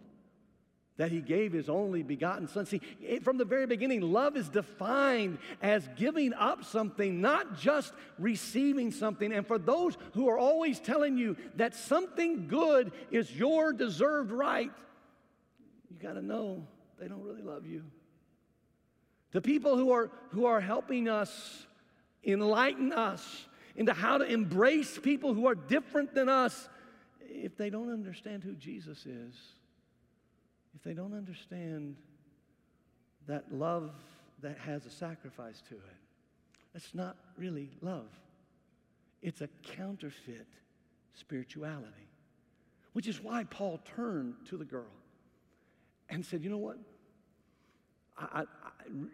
[0.97, 2.65] that he gave his only begotten son.
[2.65, 2.81] See,
[3.21, 9.33] from the very beginning, love is defined as giving up something, not just receiving something.
[9.33, 14.71] And for those who are always telling you that something good is your deserved right,
[15.89, 16.65] you got to know
[16.99, 17.83] they don't really love you.
[19.31, 21.67] The people who are, who are helping us
[22.23, 26.69] enlighten us into how to embrace people who are different than us,
[27.43, 29.35] if they don't understand who Jesus is,
[30.75, 31.95] if they don't understand
[33.27, 33.91] that love
[34.41, 35.81] that has a sacrifice to it,
[36.73, 38.07] that's not really love.
[39.21, 40.47] It's a counterfeit
[41.13, 42.09] spirituality,
[42.93, 44.91] which is why Paul turned to the girl
[46.09, 46.77] and said, You know what?
[48.17, 48.45] I, I,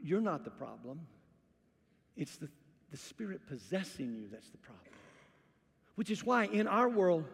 [0.03, 0.99] you're not the problem.
[2.17, 2.49] It's the,
[2.91, 4.85] the spirit possessing you that's the problem.
[5.95, 7.25] Which is why in our world,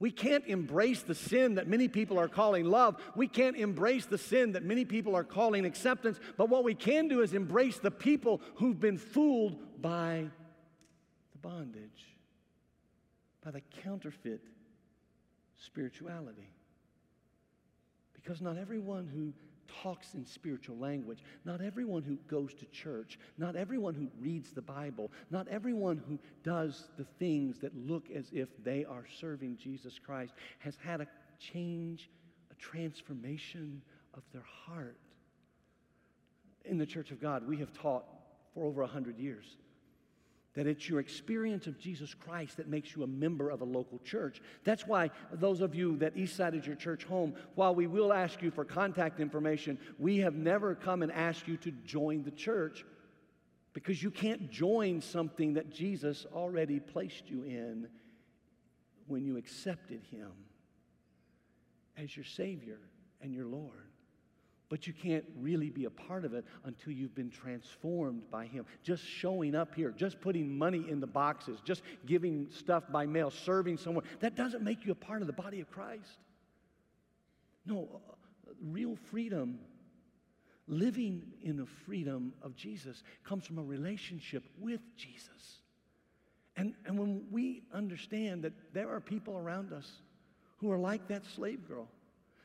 [0.00, 2.96] we can't embrace the sin that many people are calling love.
[3.16, 6.20] We can't embrace the sin that many people are calling acceptance.
[6.36, 10.26] But what we can do is embrace the people who've been fooled by
[11.32, 12.16] the bondage,
[13.44, 14.40] by the counterfeit
[15.56, 16.48] spirituality.
[18.14, 19.32] Because not everyone who
[19.82, 24.62] talks in spiritual language, not everyone who goes to church, not everyone who reads the
[24.62, 29.98] Bible, not everyone who does the things that look as if they are serving Jesus
[29.98, 31.06] Christ has had a
[31.38, 32.10] change,
[32.50, 33.82] a transformation
[34.14, 34.98] of their heart.
[36.64, 38.04] In the Church of God, we have taught
[38.54, 39.56] for over a hundred years
[40.58, 44.00] that it's your experience of Jesus Christ that makes you a member of a local
[44.00, 44.42] church.
[44.64, 48.42] That's why those of you that Eastside is your church home, while we will ask
[48.42, 52.84] you for contact information, we have never come and asked you to join the church
[53.72, 57.86] because you can't join something that Jesus already placed you in
[59.06, 60.32] when you accepted him
[61.96, 62.80] as your Savior
[63.22, 63.87] and your Lord.
[64.68, 68.66] But you can't really be a part of it until you've been transformed by Him.
[68.82, 73.30] Just showing up here, just putting money in the boxes, just giving stuff by mail,
[73.30, 76.18] serving someone, that doesn't make you a part of the body of Christ.
[77.64, 79.58] No, uh, real freedom,
[80.66, 85.62] living in the freedom of Jesus, comes from a relationship with Jesus.
[86.56, 89.90] And, and when we understand that there are people around us
[90.58, 91.88] who are like that slave girl,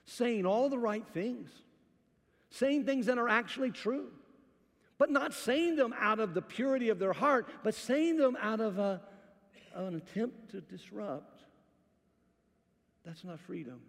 [0.05, 1.49] saying all the right things,
[2.53, 4.11] saying things that are actually true,
[4.99, 8.61] but not saying them out of the purity of their heart, but saying them out
[8.61, 9.01] of a,
[9.73, 11.41] an attempt to disrupt.
[13.03, 13.81] That's not freedom.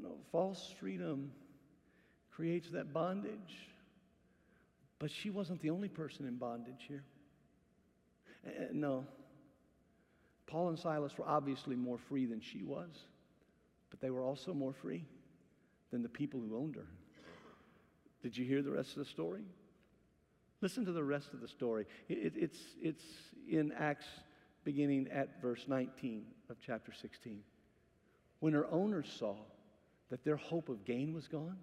[0.00, 1.32] No, false freedom
[2.30, 3.68] creates that bondage.
[5.00, 7.02] But she wasn't the only person in bondage here.
[8.46, 9.04] Uh, no.
[10.46, 12.90] Paul and Silas were obviously more free than she was,
[13.90, 15.04] but they were also more free
[15.92, 16.86] than the people who owned her.
[18.22, 19.44] Did you hear the rest of the story?
[20.60, 21.86] Listen to the rest of the story.
[22.08, 23.04] It, it's, it's
[23.48, 24.06] in Acts
[24.64, 27.40] beginning at verse 19 of chapter 16.
[28.40, 29.36] When her owners saw
[30.10, 31.56] that their hope of gain was gone,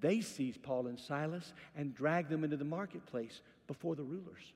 [0.00, 4.52] they seized Paul and Silas and dragged them into the marketplace before the rulers.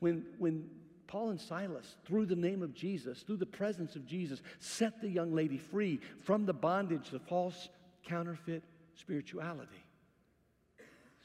[0.00, 0.70] When, when
[1.08, 5.08] Paul and Silas, through the name of Jesus, through the presence of Jesus, set the
[5.08, 7.70] young lady free from the bondage of false,
[8.06, 8.62] counterfeit
[8.94, 9.84] spirituality.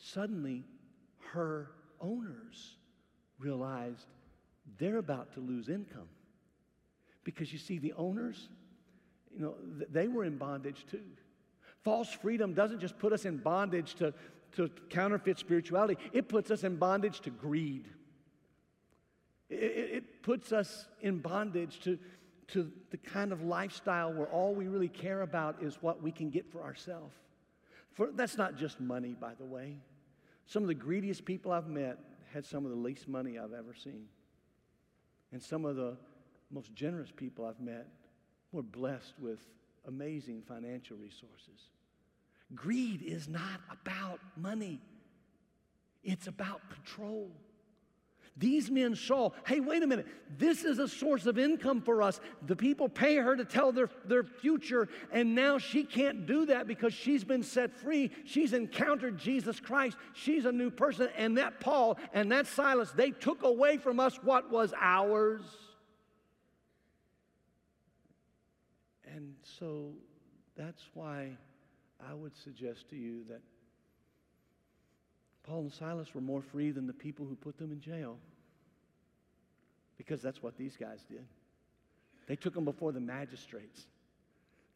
[0.01, 0.63] Suddenly,
[1.33, 1.69] her
[1.99, 2.77] owners
[3.37, 4.07] realized
[4.79, 6.07] they're about to lose income.
[7.25, 8.47] Because you see, the owners,
[9.35, 9.55] you know,
[9.89, 11.03] they were in bondage too.
[11.83, 14.13] False freedom doesn't just put us in bondage to,
[14.55, 17.85] to counterfeit spirituality, it puts us in bondage to greed.
[19.53, 21.97] It, it puts us in bondage to,
[22.49, 26.29] to the kind of lifestyle where all we really care about is what we can
[26.29, 27.15] get for ourselves.
[27.93, 29.77] For, that's not just money, by the way.
[30.45, 31.97] Some of the greediest people I've met
[32.33, 34.05] had some of the least money I've ever seen.
[35.31, 35.97] And some of the
[36.51, 37.87] most generous people I've met
[38.51, 39.39] were blessed with
[39.87, 41.69] amazing financial resources.
[42.55, 44.79] Greed is not about money,
[46.03, 47.31] it's about control.
[48.35, 50.07] These men saw, hey, wait a minute,
[50.39, 52.19] this is a source of income for us.
[52.47, 56.65] The people pay her to tell their, their future, and now she can't do that
[56.65, 58.09] because she's been set free.
[58.25, 59.97] She's encountered Jesus Christ.
[60.13, 61.09] She's a new person.
[61.15, 65.43] And that Paul and that Silas, they took away from us what was ours.
[69.05, 69.91] And so
[70.57, 71.37] that's why
[72.09, 73.41] I would suggest to you that
[75.43, 78.17] Paul and Silas were more free than the people who put them in jail.
[79.97, 81.25] Because that's what these guys did.
[82.27, 83.85] They took them before the magistrates,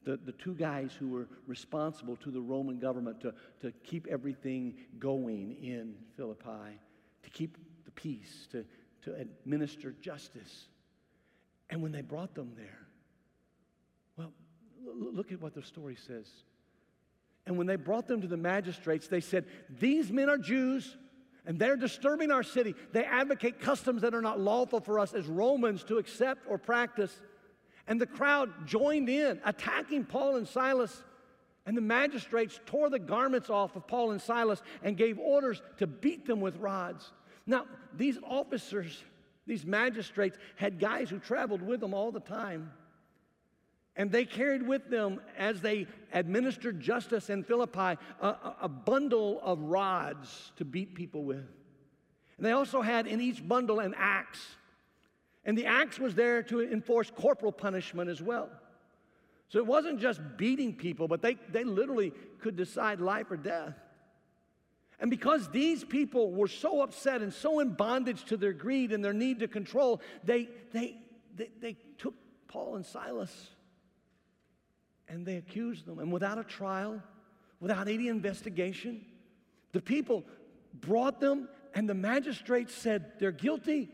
[0.03, 4.75] the, the two guys who were responsible to the Roman government to, to keep everything
[4.99, 6.79] going in Philippi,
[7.23, 8.65] to keep the peace, to,
[9.03, 10.67] to administer justice.
[11.69, 12.87] And when they brought them there,
[14.17, 14.33] well,
[14.85, 16.27] look at what the story says.
[17.47, 19.45] And when they brought them to the magistrates, they said,
[19.79, 20.97] These men are Jews
[21.45, 22.75] and they're disturbing our city.
[22.91, 27.21] They advocate customs that are not lawful for us as Romans to accept or practice.
[27.87, 31.03] And the crowd joined in, attacking Paul and Silas.
[31.65, 35.87] And the magistrates tore the garments off of Paul and Silas and gave orders to
[35.87, 37.13] beat them with rods.
[37.45, 39.01] Now, these officers,
[39.45, 42.73] these magistrates, had guys who traveled with them all the time.
[43.97, 49.59] And they carried with them, as they administered justice in Philippi, a, a, bundle of
[49.59, 51.47] rods to beat people with.
[52.37, 54.55] And they also had in each bundle an axe.
[55.45, 58.49] And the axe was there to enforce corporal punishment as well.
[59.49, 63.73] So it wasn't just beating people, but they, they literally could decide life or death.
[64.99, 69.03] And because these people were so upset and so in bondage to their greed and
[69.03, 70.97] their need to control, they, they,
[71.35, 72.13] they, they took
[72.47, 73.49] Paul and Silas
[75.07, 75.99] and they accused them.
[75.99, 77.01] And without a trial,
[77.59, 79.05] without any investigation,
[79.71, 80.25] the people
[80.73, 83.89] brought them, and the magistrates said they're guilty.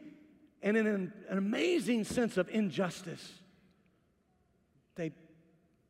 [0.62, 3.34] And in an, an amazing sense of injustice,
[4.96, 5.12] they,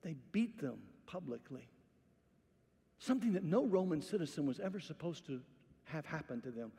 [0.02, 1.68] they beat them publicly.
[3.00, 5.42] Something that no Roman citizen was ever supposed to
[5.86, 6.72] have happened to them.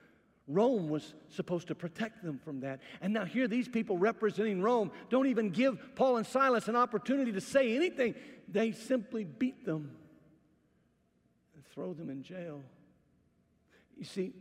[0.47, 2.81] Rome was supposed to protect them from that.
[3.01, 7.33] And now, here, these people representing Rome don't even give Paul and Silas an opportunity
[7.33, 8.15] to say anything.
[8.49, 9.97] They simply beat them
[11.55, 12.61] and throw them in jail.
[13.97, 14.33] You see,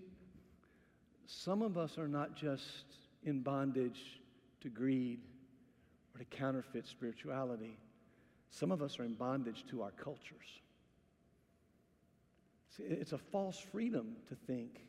[1.26, 2.86] some of us are not just
[3.24, 4.20] in bondage
[4.62, 5.20] to greed
[6.14, 7.78] or to counterfeit spirituality,
[8.50, 10.62] some of us are in bondage to our cultures.
[12.76, 14.82] See, it's a false freedom to think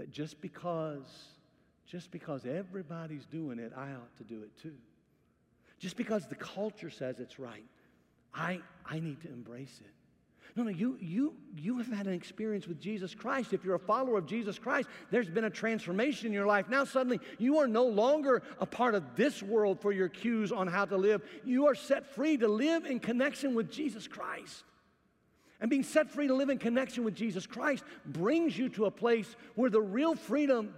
[0.00, 1.26] that just because,
[1.86, 4.72] just because everybody's doing it, I ought to do it too.
[5.78, 7.66] Just because the culture says it's right,
[8.34, 9.92] I, I need to embrace it.
[10.56, 13.52] No, no, you, you, you have had an experience with Jesus Christ.
[13.52, 16.70] If you're a follower of Jesus Christ, there's been a transformation in your life.
[16.70, 20.66] Now, suddenly, you are no longer a part of this world for your cues on
[20.66, 21.20] how to live.
[21.44, 24.64] You are set free to live in connection with Jesus Christ.
[25.60, 28.90] And being set free to live in connection with Jesus Christ brings you to a
[28.90, 30.74] place where the real freedom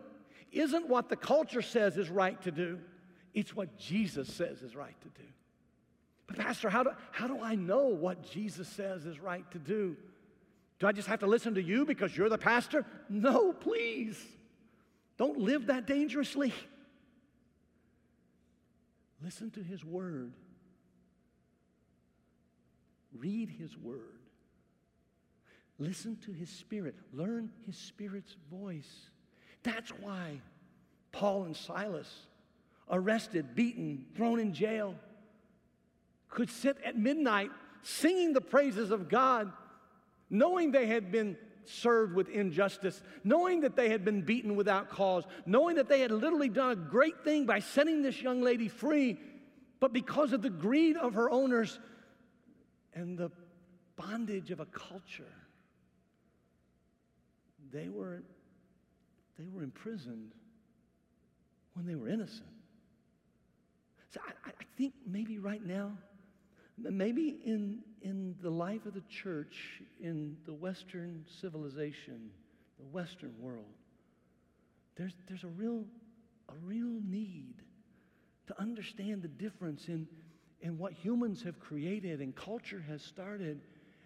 [0.50, 2.78] isn't what the culture says is right to do,
[3.32, 5.28] it's what Jesus says is right to do.
[6.26, 9.96] But, Pastor, how do, how do I know what Jesus says is right to do?
[10.78, 12.84] Do I just have to listen to you because you're the pastor?
[13.08, 14.20] No, please.
[15.16, 16.52] Don't live that dangerously.
[19.22, 20.32] Listen to his word.
[23.16, 24.21] Read his word.
[25.82, 26.94] Listen to his spirit.
[27.12, 29.10] Learn his spirit's voice.
[29.64, 30.40] That's why
[31.10, 32.08] Paul and Silas,
[32.88, 34.94] arrested, beaten, thrown in jail,
[36.28, 37.50] could sit at midnight
[37.82, 39.50] singing the praises of God,
[40.30, 45.24] knowing they had been served with injustice, knowing that they had been beaten without cause,
[45.46, 49.18] knowing that they had literally done a great thing by setting this young lady free,
[49.80, 51.80] but because of the greed of her owners
[52.94, 53.32] and the
[53.96, 55.24] bondage of a culture
[57.72, 58.22] they were,
[59.38, 60.32] they were imprisoned
[61.74, 62.48] when they were innocent.
[64.12, 65.92] So I, I think maybe right now,
[66.78, 72.30] maybe in, in the life of the church, in the Western civilization,
[72.78, 73.64] the Western world,
[74.96, 75.84] there's, there's a, real,
[76.48, 77.54] a real need
[78.48, 80.06] to understand the difference in,
[80.60, 83.60] in what humans have created and culture has started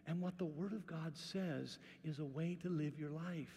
[0.07, 3.52] and what the Word of God says is a way to live your life.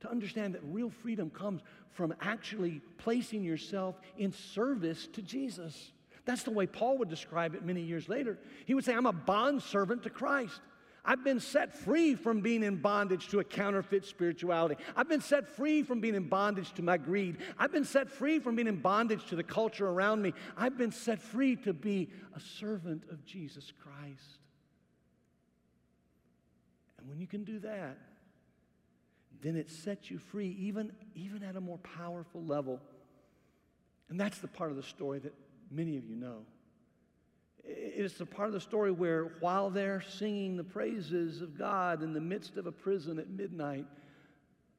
[0.00, 5.92] To understand that real freedom comes from actually placing yourself in service to Jesus.
[6.26, 8.38] That's the way Paul would describe it many years later.
[8.66, 10.60] He would say, I'm a bond servant to Christ.
[11.06, 14.76] I've been set free from being in bondage to a counterfeit spirituality.
[14.96, 17.38] I've been set free from being in bondage to my greed.
[17.58, 20.32] I've been set free from being in bondage to the culture around me.
[20.56, 24.43] I've been set free to be a servant of Jesus Christ.
[27.04, 27.98] And when you can do that,
[29.42, 32.80] then it sets you free, even, even at a more powerful level.
[34.08, 35.34] And that's the part of the story that
[35.70, 36.46] many of you know.
[37.62, 42.14] It's the part of the story where, while they're singing the praises of God in
[42.14, 43.84] the midst of a prison at midnight,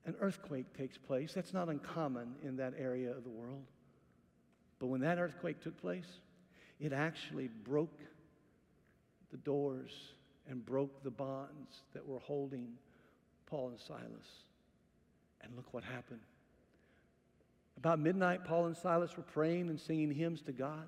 [0.08, 1.32] an earthquake takes place.
[1.32, 3.66] That's not uncommon in that area of the world.
[4.80, 6.08] But when that earthquake took place,
[6.80, 8.00] it actually broke
[9.30, 10.15] the doors
[10.50, 12.68] and broke the bonds that were holding
[13.46, 14.44] Paul and Silas.
[15.42, 16.22] And look what happened.
[17.78, 20.86] About midnight, Paul and Silas were praying and singing hymns to God.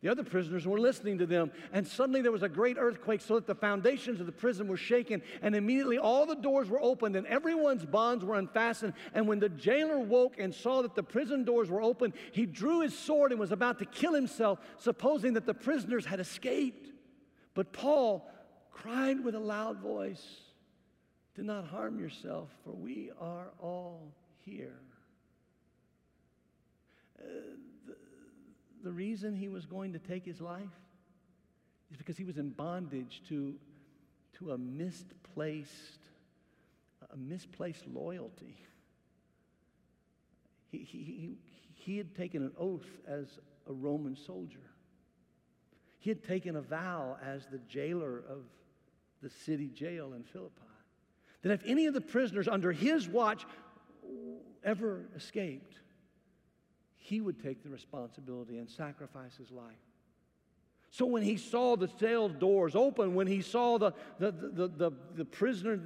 [0.00, 3.34] The other prisoners were listening to them, and suddenly there was a great earthquake so
[3.34, 7.16] that the foundations of the prison were shaken, and immediately all the doors were opened
[7.16, 8.92] and everyone's bonds were unfastened.
[9.12, 12.82] And when the jailer woke and saw that the prison doors were open, he drew
[12.82, 16.92] his sword and was about to kill himself, supposing that the prisoners had escaped.
[17.54, 18.30] But Paul
[18.82, 20.24] cried with a loud voice,
[21.34, 24.12] Do not harm yourself, for we are all
[24.44, 24.78] here.
[27.18, 27.92] Uh,
[28.84, 30.62] the reason he was going to take his life
[31.90, 33.54] is because he was in bondage to,
[34.38, 36.00] to a misplaced,
[37.12, 38.56] a misplaced loyalty.
[40.70, 41.38] He, he,
[41.74, 43.26] he had taken an oath as
[43.68, 44.60] a Roman soldier.
[45.98, 48.44] He had taken a vow as the jailer of
[49.22, 50.62] the city jail in Philippi
[51.42, 53.46] that if any of the prisoners under his watch
[54.64, 55.74] ever escaped,
[56.96, 59.76] he would take the responsibility and sacrifice his life.
[60.90, 64.92] So when he saw the cell doors open, when he saw the, the, the, the,
[65.14, 65.80] the prisoner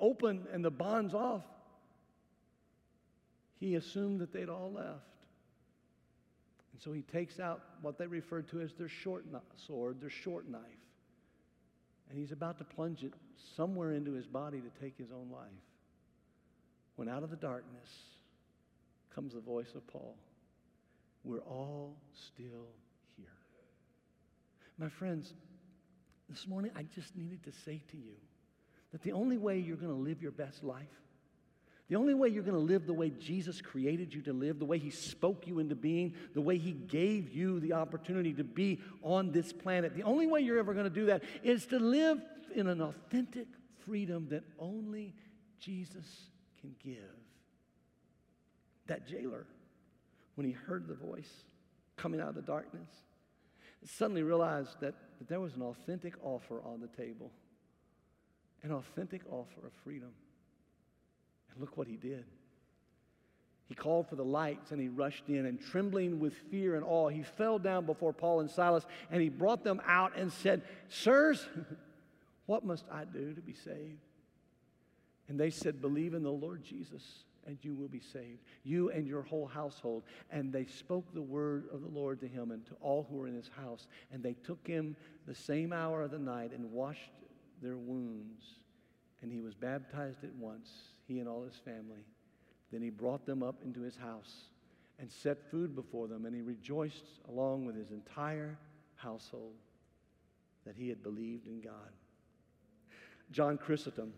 [0.00, 1.44] open and the bonds off,
[3.58, 5.04] he assumed that they'd all left.
[6.72, 9.24] And so he takes out what they referred to as their short
[9.56, 10.62] sword, their short knife.
[12.10, 13.12] And he's about to plunge it
[13.56, 15.48] somewhere into his body to take his own life.
[16.96, 17.88] When out of the darkness
[19.14, 20.16] comes the voice of Paul
[21.24, 22.66] we're all still
[23.16, 23.26] here.
[24.78, 25.32] My friends,
[26.28, 28.14] this morning I just needed to say to you
[28.92, 30.86] that the only way you're going to live your best life,
[31.88, 34.64] the only way you're going to live the way Jesus created you to live, the
[34.64, 38.80] way He spoke you into being, the way He gave you the opportunity to be
[39.02, 42.20] on this planet, the only way you're ever going to do that is to live
[42.54, 43.46] in an authentic
[43.86, 45.14] freedom that only
[45.60, 46.06] Jesus
[46.60, 46.98] can give.
[48.86, 49.46] That jailer
[50.38, 51.42] when he heard the voice
[51.96, 52.88] coming out of the darkness,
[53.84, 57.32] suddenly realized that, that there was an authentic offer on the table,
[58.62, 60.10] an authentic offer of freedom.
[61.58, 62.24] Look what he did.
[63.66, 67.08] He called for the lights and he rushed in, and trembling with fear and awe,
[67.08, 71.46] he fell down before Paul and Silas and he brought them out and said, Sirs,
[72.46, 74.00] what must I do to be saved?
[75.28, 79.06] And they said, Believe in the Lord Jesus and you will be saved, you and
[79.06, 80.02] your whole household.
[80.30, 83.26] And they spoke the word of the Lord to him and to all who were
[83.26, 83.86] in his house.
[84.12, 84.96] And they took him
[85.26, 87.10] the same hour of the night and washed
[87.62, 88.44] their wounds.
[89.22, 90.70] And he was baptized at once,
[91.06, 92.04] he and all his family.
[92.72, 94.50] Then he brought them up into his house
[94.98, 96.26] and set food before them.
[96.26, 98.58] And he rejoiced along with his entire
[98.96, 99.54] household
[100.66, 101.92] that he had believed in God.
[103.30, 104.12] John Chrysostom,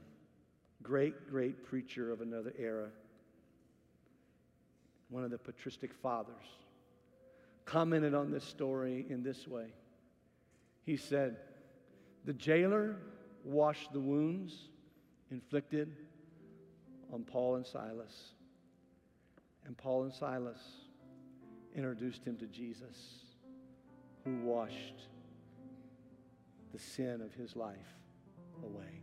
[0.83, 2.89] great, great preacher of another era,
[5.09, 6.47] one of the patristic fathers,
[7.65, 9.67] commented on this story in this way.
[10.85, 11.37] He said,
[12.25, 12.97] The jailer
[13.45, 14.70] washed the wounds
[15.31, 15.93] inflicted
[17.13, 18.33] on Paul and Silas.
[19.67, 20.61] And Paul and Silas
[21.77, 22.97] introduced him to Jesus,
[24.25, 25.07] who washed
[26.73, 27.77] the sin of his life
[28.65, 29.01] away.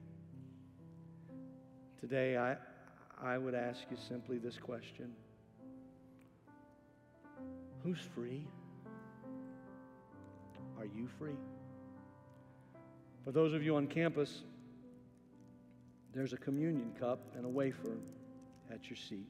[2.00, 2.56] Today, I,
[3.22, 5.12] I would ask you simply this question.
[7.84, 8.46] Who's free?
[10.78, 11.38] Are you free?
[13.24, 14.44] For those of you on campus,
[16.18, 17.96] there's a communion cup and a wafer
[18.74, 19.28] at your seat.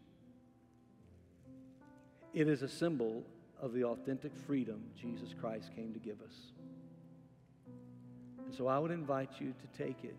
[2.34, 3.24] It is a symbol
[3.62, 6.34] of the authentic freedom Jesus Christ came to give us.
[8.46, 10.16] And so I would invite you to take it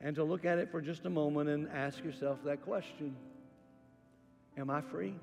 [0.00, 3.16] and to look at it for just a moment and ask yourself that question
[4.56, 5.14] Am I free?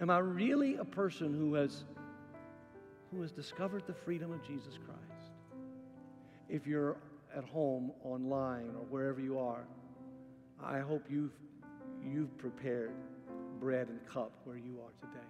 [0.00, 1.84] Am I really a person who has,
[3.12, 5.03] who has discovered the freedom of Jesus Christ?
[6.48, 6.96] If you're
[7.36, 9.64] at home, online, or wherever you are,
[10.62, 11.32] I hope you've,
[12.02, 12.94] you've prepared
[13.60, 15.26] bread and cup where you are today.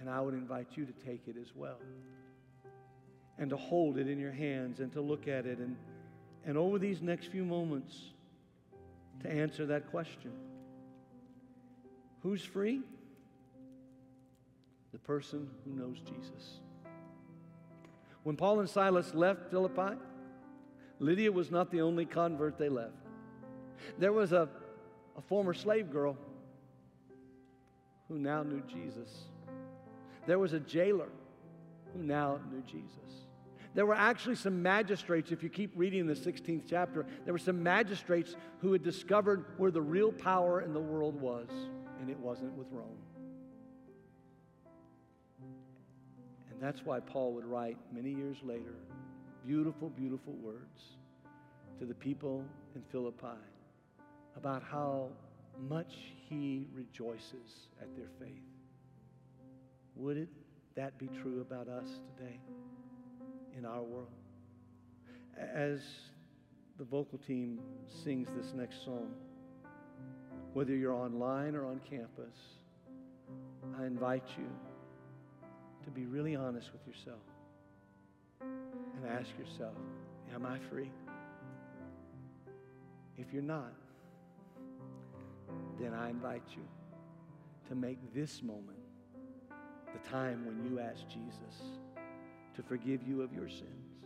[0.00, 1.78] And I would invite you to take it as well
[3.38, 5.76] and to hold it in your hands and to look at it and,
[6.44, 8.12] and over these next few moments
[9.22, 10.32] to answer that question.
[12.22, 12.82] Who's free?
[14.92, 16.60] The person who knows Jesus.
[18.28, 19.96] When Paul and Silas left Philippi,
[20.98, 23.06] Lydia was not the only convert they left.
[23.96, 24.50] There was a,
[25.16, 26.14] a former slave girl
[28.06, 29.10] who now knew Jesus.
[30.26, 31.08] There was a jailer
[31.94, 33.24] who now knew Jesus.
[33.72, 37.62] There were actually some magistrates, if you keep reading the 16th chapter, there were some
[37.62, 41.48] magistrates who had discovered where the real power in the world was,
[41.98, 42.98] and it wasn't with Rome.
[46.58, 48.74] And that's why Paul would write many years later
[49.46, 50.96] beautiful, beautiful words
[51.78, 52.44] to the people
[52.74, 53.38] in Philippi
[54.36, 55.06] about how
[55.68, 55.94] much
[56.28, 58.42] he rejoices at their faith.
[59.94, 60.28] Would it
[60.74, 61.86] that be true about us
[62.16, 62.40] today
[63.56, 64.08] in our world?
[65.38, 65.80] As
[66.76, 67.60] the vocal team
[68.02, 69.12] sings this next song,
[70.54, 72.34] whether you're online or on campus,
[73.78, 74.48] I invite you
[75.88, 77.22] to be really honest with yourself
[78.42, 79.72] and ask yourself,
[80.34, 80.90] Am I free?
[83.16, 83.72] If you're not,
[85.80, 86.62] then I invite you
[87.70, 88.76] to make this moment
[89.94, 91.62] the time when you ask Jesus
[92.54, 94.04] to forgive you of your sins.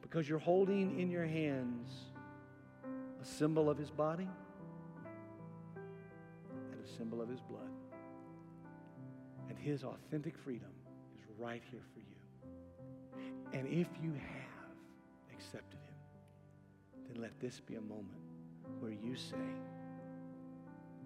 [0.00, 1.90] Because you're holding in your hands
[3.20, 4.28] a symbol of his body
[5.74, 7.81] and a symbol of his blood.
[9.52, 10.70] And his authentic freedom
[11.14, 12.06] is right here for you.
[13.52, 14.76] And if you have
[15.30, 18.22] accepted him, then let this be a moment
[18.80, 19.36] where you say,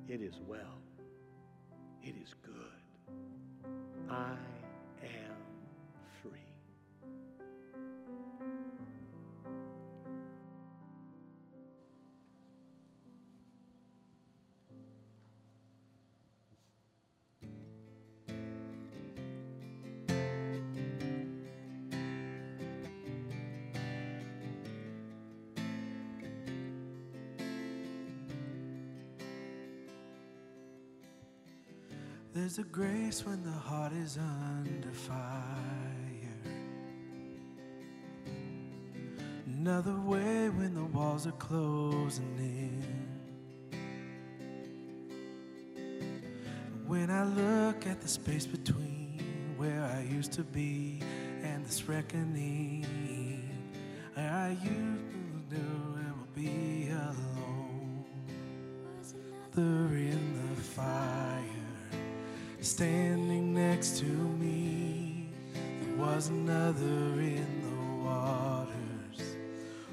[0.07, 0.78] It is well,
[2.05, 3.72] it is good.
[4.09, 4.36] I
[5.03, 5.36] am
[32.37, 35.16] There's a grace when the heart is under fire.
[39.47, 42.84] Another way when the walls are closing in.
[46.87, 51.01] When I look at the space between where I used to be
[51.43, 52.84] and this reckoning,
[54.14, 58.05] I used to do and will be alone.
[62.77, 65.31] Standing next to me.
[65.55, 69.37] There was another in the waters,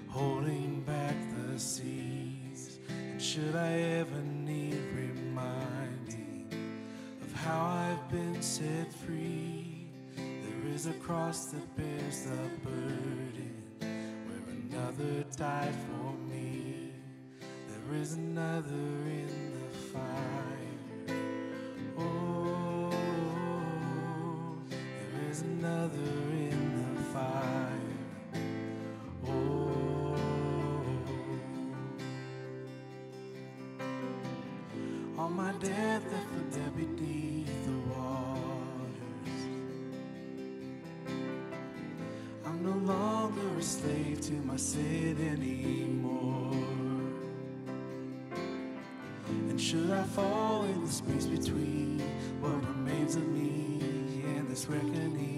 [0.10, 2.80] holding back the seas.
[2.90, 3.72] And should I
[4.02, 6.50] ever need reminding
[7.22, 13.64] of how I've been set free, there is a cross that bears the burden
[14.28, 16.92] where another died for me.
[17.40, 20.53] There is another in the fire.
[25.42, 27.80] Another in the fire.
[29.28, 30.16] Oh,
[35.18, 39.42] all my death for dead beneath the waters.
[42.46, 46.54] I'm no longer a slave to my sin anymore.
[49.50, 52.00] And should I fall in the space between
[52.40, 53.53] what remains of me
[54.64, 55.33] this reckoning?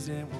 [0.00, 0.39] Still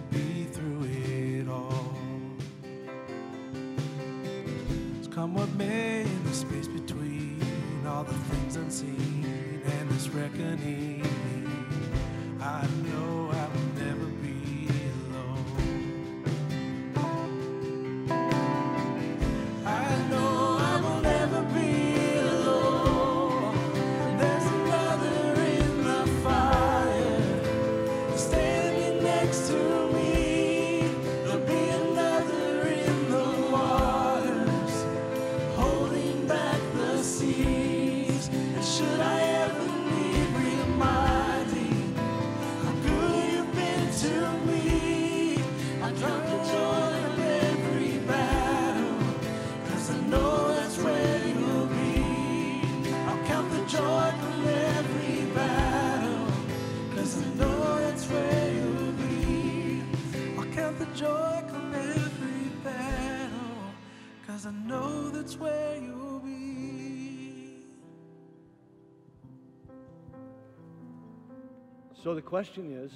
[72.02, 72.92] So the question is,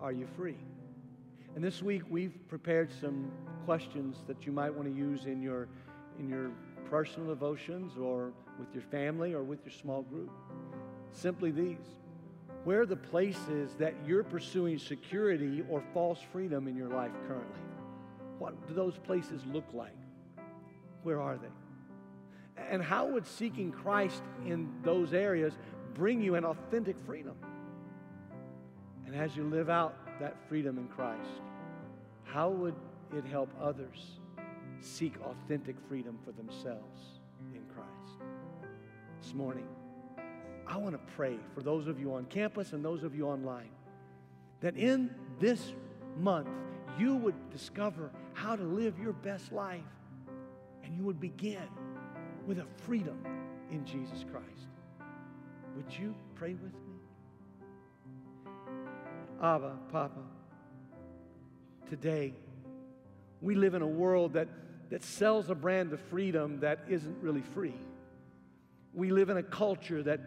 [0.00, 0.56] are you free?
[1.54, 3.30] And this week we've prepared some
[3.66, 5.68] questions that you might want to use in your
[6.18, 6.50] in your
[6.88, 10.30] personal devotions or with your family or with your small group.
[11.12, 11.76] Simply these.
[12.64, 17.60] Where are the places that you're pursuing security or false freedom in your life currently?
[18.38, 19.96] What do those places look like?
[21.02, 22.62] Where are they?
[22.70, 25.52] And how would seeking Christ in those areas
[25.92, 27.36] bring you an authentic freedom?
[29.12, 31.28] And as you live out that freedom in Christ,
[32.24, 32.74] how would
[33.14, 34.18] it help others
[34.80, 37.20] seek authentic freedom for themselves
[37.54, 38.24] in Christ?
[39.20, 39.66] This morning,
[40.66, 43.68] I want to pray for those of you on campus and those of you online
[44.60, 45.74] that in this
[46.18, 46.48] month
[46.98, 49.82] you would discover how to live your best life
[50.82, 51.68] and you would begin
[52.46, 53.18] with a freedom
[53.70, 54.68] in Jesus Christ.
[55.76, 56.81] Would you pray with me?
[59.42, 60.20] Abba, Papa,
[61.90, 62.32] today
[63.40, 64.46] we live in a world that,
[64.90, 67.74] that sells a brand of freedom that isn't really free.
[68.94, 70.20] We live in a culture that,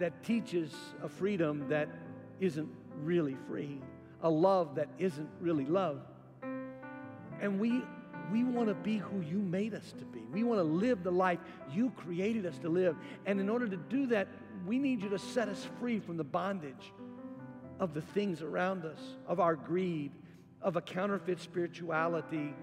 [0.00, 0.70] that teaches
[1.02, 1.88] a freedom that
[2.40, 3.80] isn't really free,
[4.20, 6.02] a love that isn't really love.
[7.40, 7.82] And we,
[8.30, 10.20] we want to be who you made us to be.
[10.30, 11.38] We want to live the life
[11.72, 12.96] you created us to live.
[13.24, 14.28] And in order to do that,
[14.66, 16.92] we need you to set us free from the bondage
[17.82, 20.12] of the things around us, of our greed,
[20.62, 22.54] of a counterfeit spirituality,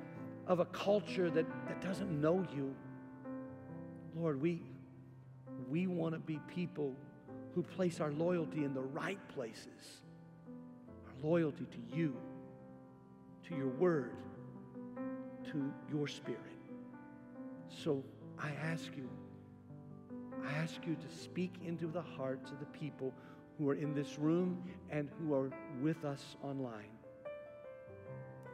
[0.48, 2.74] of a culture that, that doesn't know you.
[4.16, 4.62] Lord, we,
[5.70, 6.96] we want to be people
[7.54, 10.04] who place our loyalty in the right places.
[10.48, 12.16] Our loyalty to you,
[13.50, 14.16] to your word,
[15.52, 16.40] to your spirit.
[17.84, 18.06] So
[18.42, 19.10] I ask you,
[20.48, 23.14] I ask you to speak into the hearts of the people
[23.60, 25.52] who are in this room and who are
[25.82, 26.98] with us online.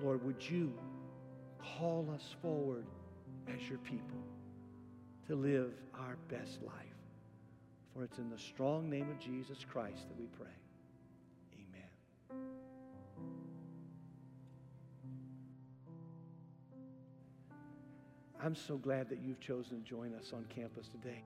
[0.01, 0.73] Lord, would you
[1.59, 2.85] call us forward
[3.47, 4.17] as your people
[5.27, 6.73] to live our best life?
[7.93, 10.47] For it's in the strong name of Jesus Christ that we pray.
[11.53, 12.47] Amen.
[18.43, 21.23] I'm so glad that you've chosen to join us on campus today.